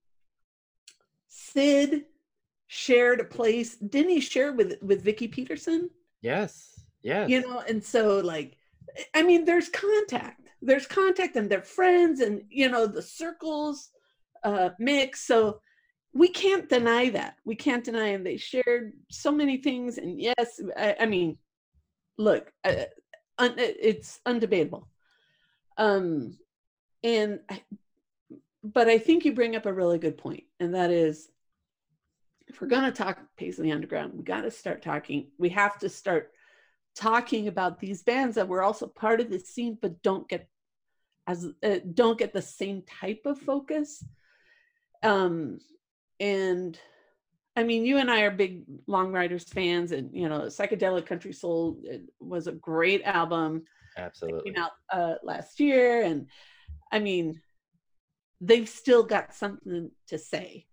Sid 1.28 2.06
shared 2.68 3.20
a 3.20 3.26
place. 3.26 3.76
Didn't 3.78 4.12
he 4.12 4.20
share 4.20 4.54
with 4.54 4.78
with 4.82 5.04
Vicki 5.04 5.28
Peterson? 5.28 5.90
yes, 6.22 6.84
yes. 7.04 7.30
You 7.30 7.42
know, 7.42 7.60
and 7.68 7.84
so 7.84 8.20
like 8.20 8.58
I 9.14 9.24
mean, 9.24 9.46
there's 9.46 9.70
contact. 9.70 10.47
There's 10.62 10.88
contact 10.88 11.36
and 11.36 11.50
they're 11.50 11.62
friends 11.62 12.20
and 12.20 12.44
you 12.50 12.70
know, 12.70 12.88
the 12.88 13.02
circles 13.02 13.90
uh 14.44 14.70
mix. 14.80 15.22
So 15.26 15.62
we 16.14 16.30
can't 16.30 16.70
deny 16.70 17.10
that. 17.10 17.36
We 17.46 17.56
can't 17.56 17.84
deny 17.84 18.10
and 18.10 18.26
they 18.26 18.38
shared 18.38 18.94
so 19.10 19.32
many 19.32 19.58
things. 19.58 19.98
And 19.98 20.20
yes, 20.20 20.60
I, 20.76 20.96
I 21.02 21.06
mean, 21.06 21.38
look, 22.18 22.52
uh, 22.64 22.86
un, 23.38 23.54
it's 23.58 24.20
undebatable. 24.26 24.86
Um 25.78 26.38
and 27.04 27.40
I, 27.50 27.62
but 28.64 28.90
I 28.90 28.98
think 28.98 29.24
you 29.24 29.34
bring 29.34 29.56
up 29.56 29.66
a 29.66 29.74
really 29.74 30.00
good 30.00 30.18
point, 30.18 30.44
and 30.60 30.74
that 30.76 30.92
is 30.92 31.30
if 32.48 32.62
we're 32.62 32.68
going 32.68 32.86
to 32.86 32.92
talk 32.92 33.20
Paisley 33.38 33.72
Underground, 33.72 34.14
we 34.16 34.24
got 34.24 34.42
to 34.42 34.52
start 34.52 34.82
talking. 34.82 35.28
We 35.38 35.50
have 35.50 35.78
to 35.80 35.90
start 35.90 36.32
talking 36.98 37.48
about 37.48 37.80
these 37.80 38.04
bands 38.04 38.36
that 38.36 38.48
were 38.48 38.64
also 38.64 38.88
part 38.88 39.22
of 39.22 39.30
the 39.30 39.40
scene, 39.40 39.78
but 39.82 40.02
don't 40.02 40.28
get 40.28 40.50
as 41.28 41.46
uh, 41.64 41.76
don't 41.94 42.18
get 42.18 42.34
the 42.34 42.42
same 42.42 42.82
type 42.84 43.22
of 43.26 43.40
focus. 43.40 44.04
Um, 45.04 45.60
and 46.20 46.78
I 47.56 47.64
mean, 47.64 47.86
you 47.86 47.98
and 47.98 48.10
I 48.10 48.22
are 48.22 48.32
big 48.32 48.64
Long 48.88 49.12
Ryders 49.12 49.44
fans, 49.44 49.92
and 49.92 50.10
you 50.14 50.28
know, 50.28 50.42
Psychedelic 50.42 51.06
Country 51.06 51.34
Soul 51.34 51.78
it 51.84 52.04
was 52.20 52.48
a 52.48 52.54
great 52.54 53.04
album 53.04 53.64
Absolutely. 53.98 54.52
came 54.52 54.64
out 54.64 54.72
uh, 54.92 55.16
last 55.24 55.60
year, 55.60 56.04
and 56.04 56.28
I 56.92 57.00
mean, 57.00 57.42
they've 58.42 58.70
still 58.70 59.04
got 59.04 59.36
something 59.36 59.92
to 60.08 60.18
say. 60.18 60.66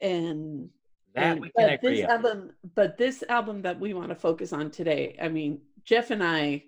And, 0.00 0.70
That 1.16 1.32
and- 1.32 1.40
we 1.40 1.50
can 1.58 1.68
but 1.70 1.80
this 1.82 2.04
on. 2.04 2.10
album, 2.10 2.50
but 2.74 2.96
this 2.98 3.24
album 3.28 3.62
that 3.62 3.80
we 3.80 3.94
want 3.94 4.10
to 4.10 4.14
focus 4.14 4.52
on 4.52 4.70
today, 4.70 5.16
I 5.20 5.28
mean, 5.28 5.62
Jeff 5.84 6.10
and 6.10 6.22
I 6.22 6.64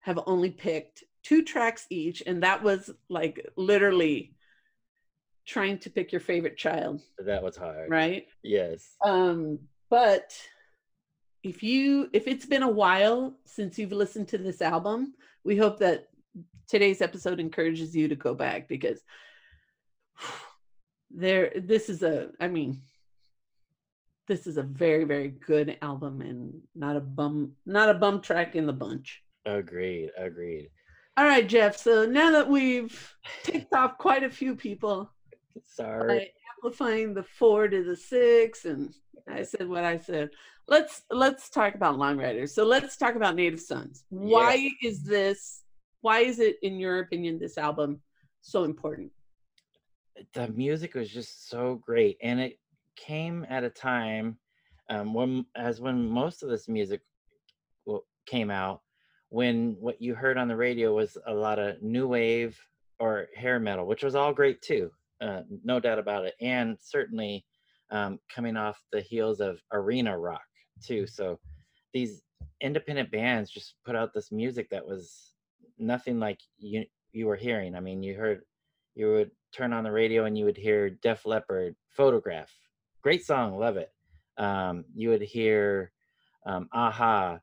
have 0.00 0.18
only 0.26 0.50
picked 0.50 1.04
two 1.22 1.42
tracks 1.44 1.86
each, 1.90 2.22
and 2.26 2.42
that 2.42 2.62
was 2.62 2.90
like 3.08 3.46
literally 3.56 4.34
trying 5.46 5.78
to 5.78 5.90
pick 5.90 6.12
your 6.12 6.20
favorite 6.20 6.56
child, 6.58 7.00
That 7.24 7.42
was 7.42 7.56
hard. 7.56 7.88
right? 7.90 8.26
Yes. 8.42 8.96
Um, 9.04 9.58
but 9.90 10.36
if 11.42 11.62
you 11.62 12.10
if 12.12 12.26
it's 12.26 12.46
been 12.46 12.62
a 12.64 12.68
while 12.70 13.38
since 13.46 13.78
you've 13.78 13.92
listened 13.92 14.28
to 14.28 14.38
this 14.38 14.60
album, 14.60 15.14
we 15.44 15.56
hope 15.56 15.78
that 15.78 16.08
today's 16.66 17.00
episode 17.00 17.38
encourages 17.40 17.94
you 17.96 18.08
to 18.08 18.16
go 18.16 18.34
back 18.34 18.68
because 18.68 19.00
there 21.10 21.52
this 21.56 21.88
is 21.88 22.02
a 22.02 22.30
I 22.40 22.48
mean 22.48 22.82
this 24.28 24.46
is 24.46 24.58
a 24.58 24.62
very 24.62 25.04
very 25.04 25.28
good 25.28 25.76
album 25.82 26.20
and 26.20 26.52
not 26.74 26.96
a 26.96 27.00
bum 27.00 27.52
not 27.66 27.88
a 27.88 27.94
bum 27.94 28.20
track 28.20 28.54
in 28.54 28.66
the 28.66 28.72
bunch. 28.72 29.22
Agreed. 29.46 30.10
Agreed. 30.16 30.68
All 31.16 31.24
right, 31.24 31.48
Jeff. 31.48 31.76
So 31.76 32.04
now 32.06 32.30
that 32.30 32.48
we've 32.48 33.16
ticked 33.42 33.72
off 33.74 33.98
quite 33.98 34.22
a 34.22 34.30
few 34.30 34.54
people, 34.54 35.10
Sorry. 35.64 36.32
amplifying 36.56 37.14
the 37.14 37.22
four 37.22 37.68
to 37.68 37.82
the 37.82 37.96
six 37.96 38.64
and 38.64 38.92
i 39.28 39.42
said 39.42 39.68
what 39.68 39.84
i 39.84 39.98
said 39.98 40.30
let's 40.66 41.02
let's 41.10 41.48
talk 41.50 41.74
about 41.74 41.98
long 41.98 42.18
ryders 42.18 42.54
so 42.54 42.64
let's 42.64 42.96
talk 42.96 43.14
about 43.14 43.34
native 43.34 43.60
sons 43.60 44.04
why 44.08 44.70
is 44.82 45.02
this 45.04 45.62
why 46.00 46.20
is 46.20 46.38
it 46.38 46.56
in 46.62 46.78
your 46.78 47.00
opinion 47.00 47.38
this 47.38 47.58
album 47.58 48.00
so 48.40 48.64
important 48.64 49.10
the 50.34 50.48
music 50.48 50.94
was 50.94 51.10
just 51.10 51.48
so 51.48 51.80
great 51.84 52.16
and 52.22 52.40
it 52.40 52.58
came 53.06 53.46
at 53.48 53.64
a 53.64 53.70
time 53.70 54.38
um, 54.90 55.14
when 55.14 55.44
as 55.54 55.80
when 55.80 56.08
most 56.08 56.42
of 56.42 56.48
this 56.48 56.68
music 56.68 57.00
came 58.26 58.50
out, 58.50 58.82
when 59.30 59.76
what 59.80 60.00
you 60.00 60.14
heard 60.14 60.38
on 60.38 60.48
the 60.48 60.56
radio 60.56 60.94
was 60.94 61.16
a 61.26 61.32
lot 61.32 61.58
of 61.58 61.82
new 61.82 62.06
wave 62.06 62.58
or 62.98 63.28
hair 63.36 63.58
metal, 63.58 63.86
which 63.86 64.02
was 64.02 64.14
all 64.14 64.32
great 64.32 64.60
too, 64.60 64.90
uh, 65.20 65.42
no 65.64 65.80
doubt 65.80 65.98
about 65.98 66.24
it, 66.26 66.34
and 66.40 66.76
certainly 66.80 67.44
um, 67.90 68.18
coming 68.28 68.56
off 68.56 68.82
the 68.92 69.00
heels 69.00 69.40
of 69.40 69.60
arena 69.72 70.18
rock 70.18 70.42
too. 70.84 71.06
So 71.06 71.38
these 71.92 72.22
independent 72.60 73.10
bands 73.10 73.50
just 73.50 73.74
put 73.84 73.96
out 73.96 74.12
this 74.12 74.30
music 74.32 74.68
that 74.70 74.86
was 74.86 75.34
nothing 75.78 76.18
like 76.18 76.40
you 76.58 76.84
you 77.12 77.26
were 77.26 77.36
hearing. 77.36 77.74
I 77.74 77.80
mean, 77.80 78.02
you 78.02 78.14
heard 78.14 78.42
you 78.94 79.12
would 79.12 79.30
turn 79.52 79.72
on 79.72 79.84
the 79.84 79.92
radio 79.92 80.24
and 80.24 80.36
you 80.36 80.44
would 80.44 80.56
hear 80.56 80.90
Def 80.90 81.24
Leppard, 81.24 81.74
Photograph, 81.90 82.52
great 83.02 83.24
song, 83.24 83.58
love 83.58 83.76
it. 83.76 83.92
Um, 84.36 84.84
you 84.94 85.08
would 85.10 85.22
hear 85.22 85.92
um, 86.46 86.68
Aha, 86.72 87.40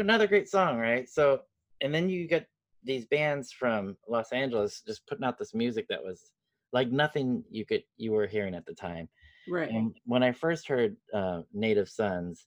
another 0.00 0.26
great 0.26 0.48
song, 0.48 0.78
right? 0.78 1.08
So, 1.08 1.40
and 1.80 1.94
then 1.94 2.08
you 2.08 2.26
get 2.26 2.46
these 2.82 3.06
bands 3.06 3.52
from 3.52 3.96
Los 4.08 4.32
Angeles 4.32 4.82
just 4.86 5.06
putting 5.06 5.24
out 5.24 5.38
this 5.38 5.54
music 5.54 5.86
that 5.88 6.02
was 6.02 6.32
like 6.72 6.90
nothing 6.90 7.44
you 7.50 7.64
could 7.64 7.82
you 7.96 8.12
were 8.12 8.26
hearing 8.26 8.54
at 8.54 8.66
the 8.66 8.74
time. 8.74 9.08
Right. 9.48 9.70
And 9.70 9.94
when 10.04 10.22
I 10.22 10.32
first 10.32 10.68
heard 10.68 10.96
uh, 11.12 11.42
Native 11.52 11.88
Sons, 11.88 12.46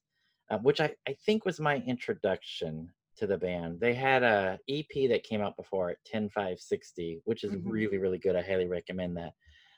uh, 0.49 0.57
which 0.59 0.79
I, 0.81 0.95
I 1.07 1.13
think 1.25 1.45
was 1.45 1.59
my 1.59 1.77
introduction 1.87 2.89
to 3.17 3.27
the 3.27 3.37
band, 3.37 3.79
they 3.79 3.93
had 3.93 4.23
a 4.23 4.59
EP 4.69 5.09
that 5.09 5.23
came 5.23 5.41
out 5.41 5.57
before 5.57 5.89
it, 5.89 5.97
10560, 6.05 7.21
which 7.25 7.43
is 7.43 7.51
Mhm. 7.53 7.61
really, 7.65 7.97
really 7.97 8.17
good. 8.17 8.35
I 8.35 8.41
highly 8.41 8.67
recommend 8.67 9.17
that. 9.17 9.33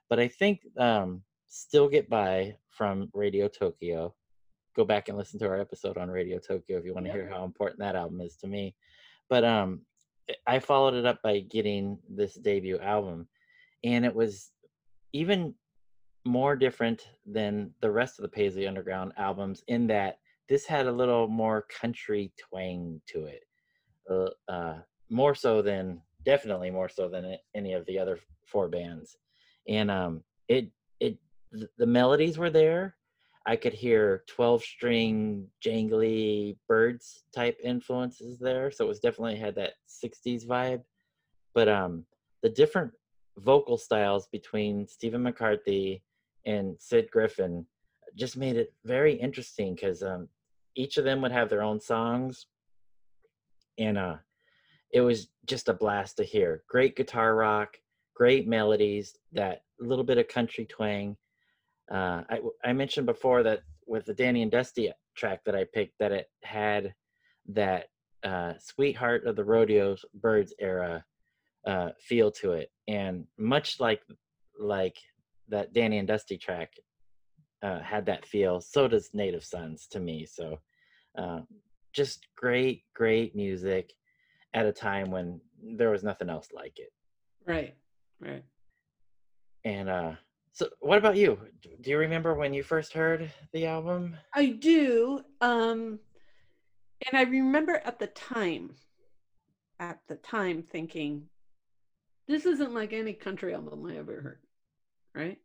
But 0.10 0.20
I 0.20 0.28
think 0.28 0.62
um, 0.78 1.24
Still 1.48 1.88
Get 1.88 2.10
By 2.10 2.56
from 2.70 3.10
Radio 3.14 3.48
Tokyo. 3.48 4.14
Go 4.76 4.86
back 4.86 5.10
and 5.10 5.18
listen 5.18 5.40
to 5.40 5.48
our 5.48 5.60
episode 5.60 5.98
on 5.98 6.10
Radio 6.10 6.40
Tokyo 6.40 6.78
if 6.78 6.86
you 6.86 6.94
want 6.94 7.06
to 7.06 7.10
Yep. 7.12 7.16
hear 7.16 7.30
how 7.30 7.44
important 7.44 7.80
that 7.80 7.96
album 7.96 8.22
is 8.22 8.36
to 8.38 8.48
me. 8.48 8.76
But 9.30 9.44
um, 9.44 9.82
I 10.48 10.60
followed 10.60 10.94
it 10.94 11.06
up 11.06 11.22
by 11.22 11.40
getting 11.40 12.00
this 12.10 12.36
debut 12.36 12.80
album, 12.80 13.28
and 13.84 14.06
it 14.06 14.14
was 14.14 14.52
even 15.14 15.54
more 16.26 16.56
different 16.56 17.08
than 17.26 17.72
the 17.82 17.92
rest 17.92 18.20
of 18.20 18.24
the 18.24 18.30
Paisley 18.30 18.68
Underground 18.68 19.14
albums 19.18 19.64
in 19.68 19.88
that 19.88 20.20
this 20.48 20.66
had 20.66 20.88
a 20.88 20.92
little 20.92 21.28
more 21.28 21.66
country 21.82 22.32
twang 22.38 23.02
to 23.08 23.26
it. 23.26 23.44
Uh, 24.10 24.30
uh, 24.52 24.80
more 25.12 25.36
so 25.36 25.62
than 25.62 26.02
definitely 26.24 26.70
more 26.72 26.90
so 26.90 27.08
than 27.08 27.36
any 27.56 27.74
of 27.74 27.86
the 27.86 27.98
other 27.98 28.20
four 28.46 28.68
bands. 28.68 29.18
And 29.68 29.92
um 29.92 30.24
it 30.48 30.72
it 31.00 31.18
the 31.78 31.86
melodies 31.86 32.38
were 32.38 32.50
there. 32.50 32.96
I 33.46 33.56
could 33.56 33.74
hear 33.74 34.24
12 34.28 34.64
string 34.64 35.48
jangly 35.66 36.58
Byrds 36.68 37.24
type 37.34 37.58
influences 37.64 38.38
there. 38.38 38.70
So 38.72 38.86
it 38.86 38.88
was 38.88 39.00
definitely 39.00 39.38
had 39.38 39.56
that 39.56 39.74
60s 39.88 40.46
vibe. 40.46 40.84
But 41.54 41.68
um 41.68 42.06
the 42.42 42.50
different 42.50 42.92
vocal 43.38 43.78
styles 43.78 44.28
between 44.28 44.88
Stephen 44.88 45.24
McCarthy 45.24 46.04
and 46.46 46.76
Sid 46.80 47.10
Griffin 47.12 47.66
just 48.16 48.38
made 48.38 48.58
it 48.58 48.74
very 48.86 49.14
interesting 49.14 49.76
because 49.76 50.04
um, 50.04 50.28
each 50.76 50.98
of 50.98 51.04
them 51.06 51.22
would 51.22 51.32
have 51.32 51.50
their 51.50 51.62
own 51.62 51.80
songs, 51.80 52.48
and 53.78 53.98
uh, 53.98 54.18
it 54.92 55.02
was 55.02 55.30
just 55.46 55.70
a 55.70 55.74
blast 55.74 56.18
to 56.18 56.24
hear. 56.24 56.64
Great 56.68 56.96
guitar 56.96 57.36
rock, 57.36 57.78
great 58.20 58.48
melodies, 58.48 59.16
that 59.32 59.62
little 59.80 60.04
bit 60.04 60.18
of 60.18 60.28
country 60.28 60.66
twang. 60.66 61.16
Uh, 61.90 62.22
I, 62.30 62.40
I 62.66 62.74
mentioned 62.74 63.06
before 63.06 63.44
that 63.44 63.62
with 63.88 64.06
the 64.06 64.14
Danny 64.14 64.42
and 64.42 64.52
Dusty 64.52 64.92
track 65.16 65.40
that 65.46 65.56
I 65.56 65.66
picked, 65.74 65.98
that 66.00 66.12
it 66.12 66.28
had 66.44 66.94
that 67.48 67.86
uh, 68.24 68.54
"Sweetheart 68.60 69.26
of 69.26 69.38
the 69.38 69.46
Rodeo's 69.46 70.04
Byrds" 70.14 70.54
era 70.60 71.06
uh, 71.66 71.90
feel 71.98 72.30
to 72.32 72.52
it, 72.52 72.70
and 72.90 73.26
much 73.38 73.80
like 73.80 74.02
like 74.60 74.98
that 75.48 75.74
Danny 75.74 75.98
and 75.98 76.08
Dusty 76.08 76.38
track 76.38 76.74
uh, 77.64 77.80
had 77.80 78.06
that 78.08 78.26
feel. 78.26 78.60
So 78.60 78.90
does 78.90 79.12
Native 79.14 79.46
Sons 79.46 79.88
to 79.92 80.00
me. 80.00 80.26
So 80.26 80.60
uh, 81.18 81.40
just 81.94 82.28
great, 82.36 82.84
great 82.94 83.34
music 83.36 83.94
at 84.54 84.66
a 84.66 84.74
time 84.74 85.10
when 85.10 85.40
there 85.64 85.90
was 85.90 86.04
nothing 86.04 86.30
else 86.30 86.50
like 86.54 86.78
it. 86.80 86.92
Right. 87.48 87.76
Right. 88.20 88.44
And 89.64 89.90
uh, 89.90 90.12
so, 90.52 90.68
what 90.80 90.98
about 90.98 91.18
you? 91.18 91.40
Do 91.82 91.90
you 91.90 91.98
remember 91.98 92.36
when 92.36 92.54
you 92.54 92.64
first 92.64 92.94
heard 92.94 93.32
the 93.54 93.66
album? 93.66 94.16
I 94.34 94.48
do. 94.48 95.22
Um, 95.42 96.00
and 97.08 97.18
I 97.18 97.24
remember 97.24 97.82
at 97.84 98.00
the 98.00 98.08
time, 98.08 98.76
at 99.80 100.00
the 100.08 100.16
time 100.16 100.64
thinking, 100.64 101.28
this 102.28 102.46
isn't 102.46 102.74
like 102.74 102.94
any 102.94 103.14
country 103.14 103.54
album 103.54 103.86
I 103.86 103.98
ever 103.98 104.22
heard. 104.22 104.40
Right. 105.16 105.40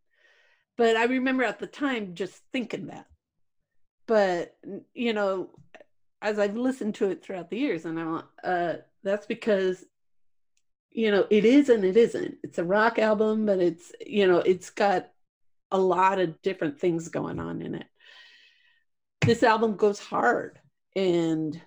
But 0.76 0.96
I 0.96 1.04
remember 1.04 1.44
at 1.44 1.58
the 1.58 1.66
time 1.66 2.14
just 2.14 2.42
thinking 2.52 2.86
that. 2.86 3.06
But, 4.06 4.56
you 4.92 5.12
know, 5.12 5.50
as 6.20 6.38
I've 6.38 6.56
listened 6.56 6.96
to 6.96 7.10
it 7.10 7.24
throughout 7.24 7.50
the 7.50 7.58
years, 7.58 7.84
and 7.84 7.98
I'm, 7.98 8.22
uh, 8.42 8.74
that's 9.02 9.26
because, 9.26 9.84
you 10.94 11.10
know, 11.10 11.26
it 11.28 11.44
is 11.44 11.68
and 11.68 11.84
it 11.84 11.96
isn't. 11.96 12.38
It's 12.42 12.58
a 12.58 12.64
rock 12.64 12.98
album, 12.98 13.44
but 13.44 13.58
it's, 13.58 13.92
you 14.06 14.26
know, 14.26 14.38
it's 14.38 14.70
got 14.70 15.10
a 15.70 15.78
lot 15.78 16.18
of 16.18 16.40
different 16.40 16.78
things 16.78 17.08
going 17.08 17.38
on 17.38 17.60
in 17.60 17.74
it 17.74 17.86
this 19.26 19.42
album 19.42 19.76
goes 19.76 19.98
hard 19.98 20.58
and 20.96 21.60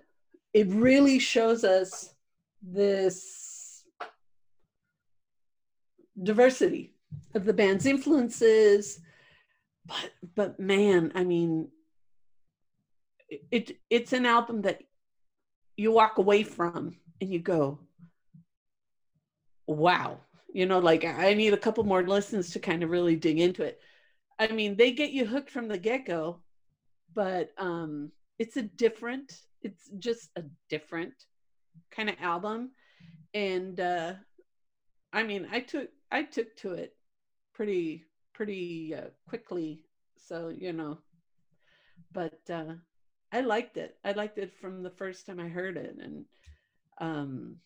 it 0.54 0.68
really 0.70 1.20
shows 1.20 1.64
us 1.64 2.14
this 2.62 3.84
diversity 6.22 6.94
of 7.36 7.46
the 7.46 7.54
band's 7.54 7.86
influences 7.86 9.00
but 9.86 10.12
but 10.36 10.60
man 10.60 11.12
i 11.16 11.24
mean 11.24 11.70
it 13.52 13.78
it's 13.90 14.14
an 14.14 14.26
album 14.26 14.62
that 14.62 14.82
you 15.76 15.92
walk 15.92 16.18
away 16.18 16.44
from 16.44 16.96
and 17.22 17.32
you 17.32 17.40
go 17.40 17.80
wow. 19.68 20.20
You 20.54 20.66
know 20.66 20.80
like 20.80 21.06
i 21.06 21.34
need 21.34 21.54
a 21.54 21.58
couple 21.58 21.84
more 21.84 22.02
listens 22.04 22.52
to 22.52 22.60
kind 22.60 22.82
of 22.82 22.90
really 22.90 23.16
dig 23.16 23.40
into 23.40 23.64
it. 23.64 23.80
I 24.40 24.48
mean 24.48 24.76
they 24.76 24.92
get 24.92 25.12
you 25.12 25.26
hooked 25.26 25.50
from 25.52 25.68
the 25.68 25.78
get-go 25.78 26.42
but 27.14 27.52
um 27.58 28.12
it's 28.40 28.58
a 28.58 28.62
different 28.64 29.42
it's 29.62 29.90
just 30.00 30.30
a 30.36 30.44
different 30.70 31.14
kind 31.92 32.10
of 32.10 32.16
album. 32.22 32.72
And 33.34 33.80
uh 33.80 34.14
i 35.14 35.24
mean 35.24 35.48
i 35.52 35.60
took 35.60 35.90
i 36.12 36.24
took 36.24 36.56
to 36.58 36.74
it 36.74 36.96
pretty 37.54 38.04
pretty 38.34 38.96
uh, 38.96 39.10
quickly 39.28 39.82
so 40.18 40.50
you 40.50 40.74
know. 40.74 40.98
But 42.12 42.40
uh 42.50 42.74
i 43.32 43.42
liked 43.42 43.78
it. 43.78 43.98
I 44.04 44.14
liked 44.14 44.38
it 44.40 44.54
from 44.54 44.82
the 44.82 44.90
first 44.92 45.26
time 45.26 45.40
i 45.40 45.48
heard 45.50 45.78
it. 45.78 45.98
And 46.02 46.26
um 47.00 47.58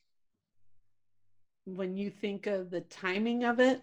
when 1.66 1.96
you 1.96 2.10
think 2.10 2.48
of 2.48 2.70
the 2.70 2.82
timing 2.82 3.44
of 3.44 3.60
it 3.60 3.82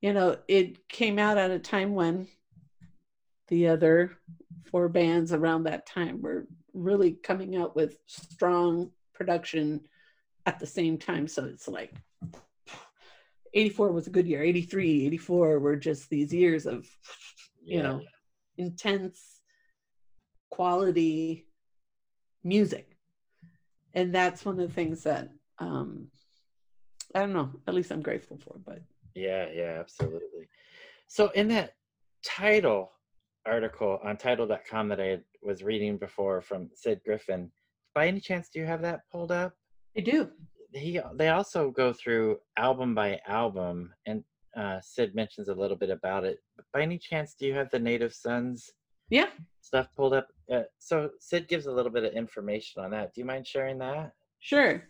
you 0.00 0.12
know 0.12 0.36
it 0.48 0.88
came 0.88 1.18
out 1.18 1.38
at 1.38 1.50
a 1.50 1.58
time 1.58 1.94
when 1.94 2.26
the 3.48 3.68
other 3.68 4.10
four 4.70 4.88
bands 4.88 5.32
around 5.32 5.64
that 5.64 5.86
time 5.86 6.22
were 6.22 6.46
really 6.72 7.12
coming 7.12 7.56
out 7.56 7.76
with 7.76 7.96
strong 8.06 8.90
production 9.14 9.80
at 10.46 10.58
the 10.58 10.66
same 10.66 10.98
time. 10.98 11.28
So 11.28 11.44
it's 11.44 11.68
like 11.68 11.92
84 13.54 13.92
was 13.92 14.06
a 14.06 14.10
good 14.10 14.26
year, 14.26 14.42
83, 14.42 15.06
84 15.06 15.58
were 15.58 15.76
just 15.76 16.08
these 16.08 16.32
years 16.32 16.66
of, 16.66 16.86
you 17.62 17.82
know, 17.82 18.00
intense 18.56 19.40
quality 20.50 21.46
music. 22.42 22.96
And 23.94 24.14
that's 24.14 24.44
one 24.44 24.58
of 24.58 24.66
the 24.66 24.74
things 24.74 25.02
that 25.02 25.28
um 25.58 26.08
I 27.14 27.20
don't 27.20 27.32
know, 27.32 27.50
at 27.66 27.74
least 27.74 27.90
I'm 27.90 28.02
grateful 28.02 28.38
for, 28.38 28.56
but 28.64 28.80
Yeah, 29.14 29.46
yeah, 29.52 29.76
absolutely. 29.80 30.48
So 31.08 31.28
in 31.30 31.48
that 31.48 31.74
Tidal 32.24 32.90
article 33.44 33.98
on 34.04 34.16
tidal.com 34.16 34.88
that 34.88 35.00
I 35.00 35.18
was 35.42 35.62
reading 35.64 35.98
before 35.98 36.40
from 36.40 36.70
Sid 36.74 37.00
Griffin, 37.04 37.50
by 37.94 38.06
any 38.06 38.20
chance 38.20 38.48
do 38.48 38.60
you 38.60 38.66
have 38.66 38.82
that 38.82 39.00
pulled 39.10 39.32
up? 39.32 39.54
I 39.96 40.00
do. 40.00 40.30
He 40.72 41.00
they 41.16 41.28
also 41.30 41.70
go 41.70 41.92
through 41.92 42.38
album 42.56 42.94
by 42.94 43.20
album 43.26 43.92
and 44.06 44.22
uh, 44.56 44.78
Sid 44.80 45.14
mentions 45.14 45.48
a 45.48 45.54
little 45.54 45.76
bit 45.76 45.90
about 45.90 46.24
it. 46.24 46.38
But 46.56 46.64
by 46.72 46.82
any 46.82 46.96
chance 46.98 47.34
do 47.34 47.46
you 47.46 47.54
have 47.54 47.70
the 47.70 47.78
Native 47.78 48.14
Sons 48.14 48.70
Yeah. 49.10 49.30
stuff 49.60 49.88
pulled 49.96 50.14
up? 50.14 50.28
Uh, 50.50 50.62
so 50.78 51.10
Sid 51.20 51.48
gives 51.48 51.66
a 51.66 51.72
little 51.72 51.92
bit 51.92 52.04
of 52.04 52.12
information 52.14 52.82
on 52.82 52.90
that. 52.92 53.12
Do 53.14 53.20
you 53.20 53.26
mind 53.26 53.46
sharing 53.46 53.78
that? 53.78 54.12
Sure. 54.38 54.84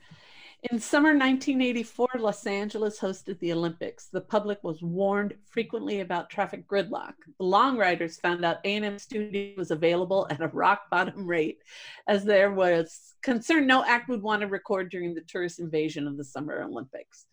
In 0.70 0.78
summer 0.78 1.08
1984, 1.08 2.08
Los 2.20 2.46
Angeles 2.46 3.00
hosted 3.00 3.36
the 3.40 3.52
Olympics. 3.52 4.06
The 4.06 4.20
public 4.20 4.62
was 4.62 4.80
warned 4.80 5.34
frequently 5.44 6.00
about 6.00 6.30
traffic 6.30 6.68
gridlock. 6.68 7.14
The 7.40 7.44
long 7.44 7.76
ryders 7.76 8.18
found 8.18 8.44
out 8.44 8.58
A&M 8.62 8.96
Studio 9.00 9.54
was 9.56 9.72
available 9.72 10.28
at 10.30 10.40
a 10.40 10.46
rock 10.46 10.88
bottom 10.88 11.26
rate, 11.26 11.58
as 12.06 12.24
there 12.24 12.52
was 12.52 13.14
concern 13.22 13.66
no 13.66 13.84
act 13.84 14.08
would 14.08 14.22
want 14.22 14.42
to 14.42 14.46
record 14.46 14.88
during 14.88 15.14
the 15.14 15.22
tourist 15.22 15.58
invasion 15.58 16.06
of 16.06 16.16
the 16.16 16.24
Summer 16.24 16.62
Olympics. 16.62 17.26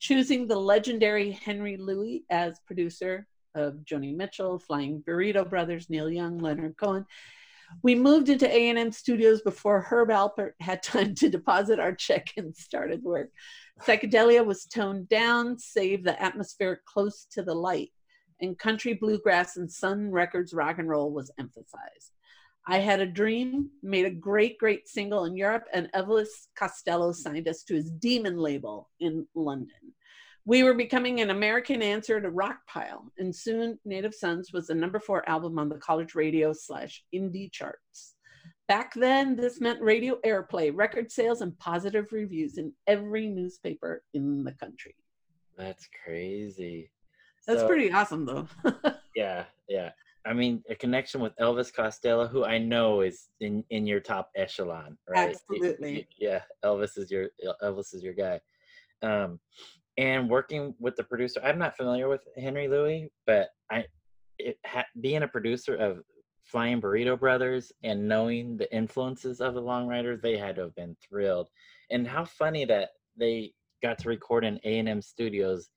Choosing 0.00 0.48
the 0.48 0.58
legendary 0.58 1.30
Henry 1.30 1.78
Lewy 1.78 2.24
as 2.30 2.58
producer 2.66 3.28
of 3.54 3.74
Joni 3.84 4.12
Mitchell, 4.12 4.58
Flying 4.58 5.04
Burrito 5.06 5.48
Brothers, 5.48 5.88
Neil 5.88 6.10
Young, 6.10 6.38
Leonard 6.38 6.76
Cohen, 6.76 7.06
we 7.82 7.94
moved 7.94 8.28
into 8.28 8.48
A&M 8.48 8.92
Studios 8.92 9.42
before 9.42 9.80
Herb 9.80 10.10
Alpert 10.10 10.52
had 10.60 10.82
time 10.82 11.14
to 11.16 11.28
deposit 11.28 11.78
our 11.78 11.94
check 11.94 12.32
and 12.36 12.54
started 12.54 13.02
work. 13.02 13.30
Psychedelia 13.82 14.44
was 14.44 14.66
toned 14.66 15.08
down, 15.08 15.58
save 15.58 16.04
the 16.04 16.20
atmosphere 16.22 16.82
close 16.86 17.26
to 17.32 17.42
the 17.42 17.54
light, 17.54 17.90
and 18.40 18.58
country 18.58 18.94
bluegrass 18.94 19.56
and 19.56 19.70
Sun 19.70 20.10
Records 20.10 20.52
rock 20.52 20.78
and 20.78 20.88
roll 20.88 21.12
was 21.12 21.32
emphasized. 21.38 22.12
I 22.66 22.78
Had 22.78 23.00
a 23.00 23.06
Dream 23.06 23.70
made 23.82 24.06
a 24.06 24.10
great, 24.10 24.56
great 24.58 24.88
single 24.88 25.24
in 25.24 25.36
Europe, 25.36 25.64
and 25.72 25.90
Elvis 25.94 26.46
Costello 26.56 27.12
signed 27.12 27.48
us 27.48 27.64
to 27.64 27.74
his 27.74 27.90
Demon 27.90 28.36
label 28.36 28.88
in 29.00 29.26
London. 29.34 29.94
We 30.44 30.64
were 30.64 30.74
becoming 30.74 31.20
an 31.20 31.30
American 31.30 31.82
answer 31.82 32.20
to 32.20 32.30
Rockpile, 32.30 33.04
and 33.18 33.34
soon 33.34 33.78
Native 33.84 34.14
Sons 34.14 34.50
was 34.52 34.66
the 34.66 34.74
number 34.74 34.98
four 34.98 35.28
album 35.28 35.58
on 35.58 35.68
the 35.68 35.76
college 35.78 36.14
radio 36.14 36.52
slash 36.52 37.04
indie 37.14 37.50
charts. 37.52 38.16
Back 38.66 38.92
then, 38.94 39.36
this 39.36 39.60
meant 39.60 39.80
radio 39.80 40.18
airplay, 40.26 40.72
record 40.74 41.12
sales, 41.12 41.42
and 41.42 41.56
positive 41.58 42.06
reviews 42.10 42.58
in 42.58 42.72
every 42.86 43.28
newspaper 43.28 44.02
in 44.14 44.42
the 44.42 44.52
country. 44.52 44.94
That's 45.56 45.88
crazy. 46.04 46.90
That's 47.46 47.60
So- 47.60 47.68
pretty 47.68 47.92
awesome, 47.92 48.24
though. 48.26 48.48
Yeah, 49.14 49.44
yeah. 49.68 49.90
I 50.24 50.32
mean, 50.32 50.62
a 50.70 50.74
connection 50.74 51.20
with 51.20 51.36
Elvis 51.36 51.70
Costello, 51.70 52.26
who 52.26 52.44
I 52.46 52.56
know 52.56 53.02
is 53.02 53.28
in 53.40 53.62
in 53.68 53.86
your 53.86 54.00
top 54.00 54.30
echelon, 54.34 54.96
right? 55.06 55.28
Absolutely. 55.34 56.08
Yeah, 56.18 56.40
Elvis 56.64 56.96
is 56.96 57.10
your 57.10 57.28
Elvis 57.62 57.92
is 57.94 58.02
your 58.02 58.14
guy. 58.14 58.40
Um, 59.02 59.38
and 59.98 60.28
working 60.28 60.74
with 60.78 60.96
the 60.96 61.04
producer, 61.04 61.40
I'm 61.44 61.58
not 61.58 61.76
familiar 61.76 62.08
with 62.08 62.22
Henry 62.36 62.66
Lewy, 62.66 63.08
but 63.26 63.48
I, 63.70 63.84
it 64.38 64.58
ha- 64.64 64.84
being 65.00 65.22
a 65.22 65.28
producer 65.28 65.74
of 65.76 66.02
Flying 66.44 66.80
Burrito 66.80 67.18
Brothers 67.18 67.72
and 67.82 68.08
knowing 68.08 68.56
the 68.56 68.74
influences 68.74 69.40
of 69.40 69.54
the 69.54 69.60
Long 69.60 69.86
Ryders, 69.86 70.20
they 70.20 70.36
had 70.36 70.56
to 70.56 70.62
have 70.62 70.74
been 70.74 70.96
thrilled. 71.06 71.48
And 71.90 72.06
how 72.06 72.24
funny 72.24 72.64
that 72.64 72.90
they 73.16 73.52
got 73.82 73.98
to 73.98 74.08
record 74.08 74.44
in 74.44 74.60
A 74.64 74.78
and 74.78 74.88
M 74.88 75.02
Studios. 75.02 75.70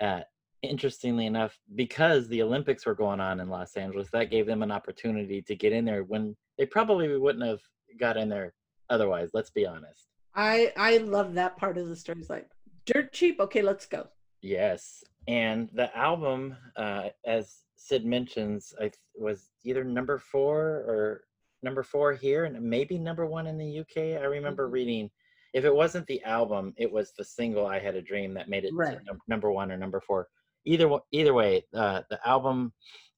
Uh, 0.00 0.20
interestingly 0.62 1.26
enough, 1.26 1.58
because 1.74 2.26
the 2.28 2.42
Olympics 2.42 2.86
were 2.86 2.94
going 2.94 3.20
on 3.20 3.40
in 3.40 3.48
Los 3.48 3.76
Angeles, 3.76 4.08
that 4.12 4.30
gave 4.30 4.46
them 4.46 4.62
an 4.62 4.70
opportunity 4.70 5.42
to 5.42 5.54
get 5.54 5.72
in 5.72 5.84
there 5.84 6.04
when 6.04 6.36
they 6.58 6.66
probably 6.66 7.16
wouldn't 7.16 7.44
have 7.44 7.60
got 7.98 8.16
in 8.16 8.28
there 8.28 8.54
otherwise. 8.90 9.30
Let's 9.34 9.50
be 9.50 9.66
honest. 9.66 10.08
I 10.34 10.72
I 10.76 10.98
love 10.98 11.34
that 11.34 11.56
part 11.56 11.78
of 11.78 11.88
the 11.88 11.96
story. 11.96 12.18
It's 12.18 12.30
like 12.30 12.48
dirt 12.86 13.12
cheap. 13.12 13.40
Okay, 13.40 13.62
let's 13.62 13.86
go. 13.86 14.08
Yes, 14.42 15.02
and 15.26 15.70
the 15.72 15.94
album, 15.96 16.56
uh, 16.76 17.08
as 17.24 17.62
Sid 17.76 18.04
mentions, 18.04 18.74
I 18.80 18.90
was 19.16 19.50
either 19.64 19.84
number 19.84 20.18
four 20.18 20.58
or 20.86 21.24
number 21.62 21.82
four 21.82 22.12
here, 22.12 22.44
and 22.44 22.60
maybe 22.62 22.98
number 22.98 23.24
one 23.26 23.46
in 23.46 23.56
the 23.56 23.78
UK. 23.80 24.16
I 24.18 24.24
remember 24.24 24.68
Mhm. 24.68 24.72
reading. 24.72 25.10
If 25.54 25.64
it 25.64 25.74
wasn't 25.74 26.06
the 26.06 26.22
album, 26.24 26.74
it 26.76 26.90
was 26.90 27.12
the 27.12 27.24
single 27.24 27.66
"I 27.66 27.78
Had 27.78 27.94
a 27.96 28.02
Dream" 28.02 28.34
that 28.34 28.48
made 28.50 28.64
it 28.64 28.74
Right. 28.74 28.98
num- 29.04 29.20
number 29.28 29.50
one 29.50 29.72
or 29.72 29.76
number 29.78 30.00
four. 30.00 30.28
Either 30.66 30.90
either 31.10 31.32
way, 31.32 31.66
uh, 31.74 32.02
the 32.10 32.20
album 32.28 32.74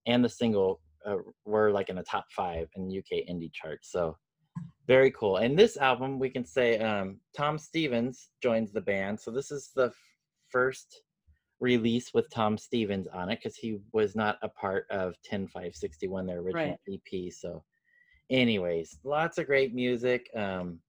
and 0.07 0.24
the 0.24 0.29
single 0.29 0.81
uh, 1.05 1.18
were 1.44 1.70
like 1.70 1.88
in 1.88 1.96
the 1.96 2.02
top 2.02 2.26
five 2.33 2.68
in 2.74 2.90
UK 2.90 3.24
indie 3.29 3.52
charts. 3.52 3.90
So 3.92 4.18
very 4.87 5.11
cool. 5.11 5.38
And 5.38 5.59
this 5.59 5.77
album, 5.77 6.18
we 6.18 6.31
can 6.31 6.44
say 6.44 6.79
um, 6.79 7.18
Tom 7.37 7.59
Stevens 7.59 8.29
joins 8.42 8.72
the 8.72 8.81
band. 8.81 9.18
So 9.20 9.31
this 9.31 9.51
is 9.51 9.70
the 9.75 9.87
f- 9.87 9.94
first 10.49 11.03
release 11.61 12.12
with 12.14 12.31
Tom 12.31 12.57
Stevens 12.57 13.09
on 13.09 13.31
it 13.31 13.40
because 13.40 13.57
he 13.57 13.79
was 13.92 14.14
not 14.14 14.38
a 14.42 14.49
part 14.49 14.87
of 14.90 15.14
10561, 15.29 16.27
their 16.27 16.38
original 16.38 16.79
EP. 16.88 17.33
So, 17.33 17.64
anyways, 18.31 18.99
lots 19.05 19.38
of 19.38 19.46
great 19.46 19.75
music. 19.75 20.29
Um, 20.35 20.81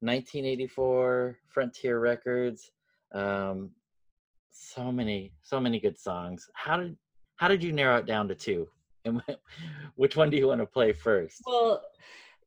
1984 0.00 1.38
Frontier 1.48 2.00
Records. 2.00 2.70
Um, 3.14 3.70
so 4.50 4.92
many, 4.92 5.32
so 5.42 5.60
many 5.60 5.80
good 5.80 5.98
songs. 5.98 6.46
How 6.54 6.76
did 6.76 6.96
how 7.36 7.48
did 7.48 7.62
you 7.62 7.72
narrow 7.72 7.96
it 7.96 8.06
down 8.06 8.28
to 8.28 8.34
two? 8.34 8.68
And 9.04 9.22
which 9.96 10.16
one 10.16 10.30
do 10.30 10.36
you 10.36 10.48
want 10.48 10.60
to 10.60 10.66
play 10.66 10.92
first? 10.92 11.42
Well, 11.46 11.82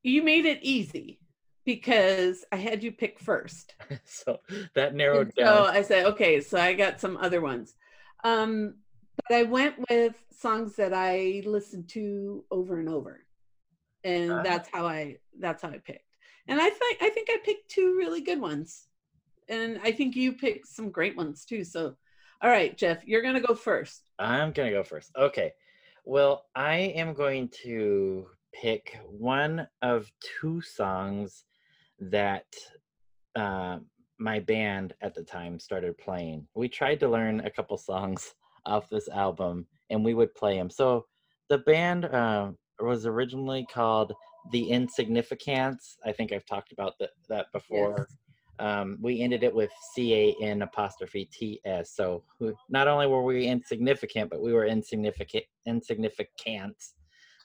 you 0.04 0.24
made 0.24 0.46
it 0.46 0.60
easy 0.62 1.20
because 1.66 2.46
I 2.52 2.56
had 2.58 2.84
you 2.84 2.92
pick 2.92 3.20
first. 3.20 3.76
so 4.06 4.38
that 4.76 4.96
narrowed 4.96 5.28
And 5.28 5.34
so 5.38 5.44
down. 5.44 5.68
I 5.68 5.82
said, 5.82 6.06
okay, 6.08 6.42
so 6.42 6.58
I 6.58 6.74
got 6.74 7.00
some 7.02 7.18
other 7.18 7.42
ones. 7.42 7.76
Um, 8.24 8.76
but 9.18 9.36
I 9.36 9.44
went 9.44 9.76
with 9.90 10.16
songs 10.32 10.76
that 10.78 10.94
I 10.94 11.42
listened 11.46 11.90
to 11.90 12.46
over 12.52 12.80
and 12.80 12.88
over. 12.90 13.26
And 14.04 14.32
Ah. 14.32 14.44
that's 14.44 14.70
how 14.72 14.86
I 14.86 15.18
that's 15.40 15.62
how 15.62 15.70
I 15.70 15.80
picked. 15.80 16.06
And 16.48 16.62
I 16.62 16.70
think 16.70 16.98
I 17.02 17.10
think 17.10 17.28
I 17.30 17.38
picked 17.44 17.70
two 17.70 17.96
really 17.98 18.22
good 18.22 18.40
ones. 18.40 18.88
And 19.50 19.80
I 19.84 19.92
think 19.92 20.16
you 20.16 20.34
picked 20.34 20.68
some 20.68 20.92
great 20.92 21.18
ones 21.18 21.46
too. 21.46 21.64
So 21.64 21.96
all 22.42 22.50
right, 22.50 22.78
Jeff, 22.78 23.06
you're 23.06 23.24
gonna 23.24 23.42
go 23.42 23.56
first. 23.56 24.04
I'm 24.20 24.52
gonna 24.52 24.72
go 24.72 24.84
first. 24.84 25.12
Okay. 25.18 25.54
Well, 26.06 26.46
I 26.56 26.76
am 26.96 27.14
going 27.14 27.50
to 27.64 28.28
pick 28.62 29.00
one 29.08 29.68
of 29.82 30.12
two 30.40 30.62
songs 30.62 31.44
that 32.00 32.46
uh, 33.36 33.80
my 34.20 34.40
band 34.40 34.94
at 35.02 35.14
the 35.14 35.24
time 35.24 35.60
started 35.60 35.98
playing. 35.98 36.48
We 36.56 36.68
tried 36.68 37.00
to 37.02 37.10
learn 37.10 37.42
a 37.42 37.52
couple 37.52 37.78
songs 37.78 38.34
off 38.66 38.90
this 38.90 39.08
album, 39.10 39.66
and 39.90 40.04
we 40.04 40.14
would 40.14 40.34
play 40.36 40.58
them. 40.58 40.70
So 40.70 41.06
the 41.50 41.60
band 41.60 42.06
uh, 42.06 42.52
was 42.80 43.06
originally 43.06 43.66
called 43.72 44.14
The 44.52 44.70
Insignificants. 44.70 45.98
I 46.06 46.12
think 46.12 46.32
I've 46.32 46.46
talked 46.46 46.72
about 46.72 46.94
that 47.00 47.12
that 47.30 47.48
before. 47.54 48.08
Um, 48.60 48.98
we 49.00 49.22
ended 49.22 49.44
it 49.44 49.54
with 49.54 49.70
C 49.94 50.16
A 50.16 50.36
N 50.44 50.64
apostrophe 50.64 51.30
T 51.32 51.62
S. 51.64 51.92
So 51.96 52.24
not 52.70 52.88
only 52.88 53.06
were 53.06 53.24
we 53.24 53.46
insignificant, 53.46 54.32
but 54.32 54.42
we 54.42 54.52
were 54.52 54.66
insignificant. 54.66 55.44
Insignificant. 55.68 56.76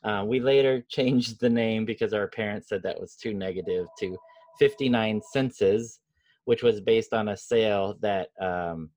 Uh, 0.04 0.24
we 0.26 0.40
later 0.40 0.82
changed 0.88 1.40
the 1.40 1.50
name 1.50 1.84
because 1.84 2.12
our 2.12 2.28
parents 2.28 2.68
said 2.68 2.82
that 2.82 3.00
was 3.00 3.14
too 3.14 3.34
negative 3.34 3.86
to 3.98 4.16
59 4.58 5.20
Senses, 5.32 6.00
which 6.44 6.62
was 6.62 6.80
based 6.80 7.12
on 7.12 7.28
a 7.28 7.36
sale 7.36 7.96
that 8.00 8.28
um, 8.40 8.90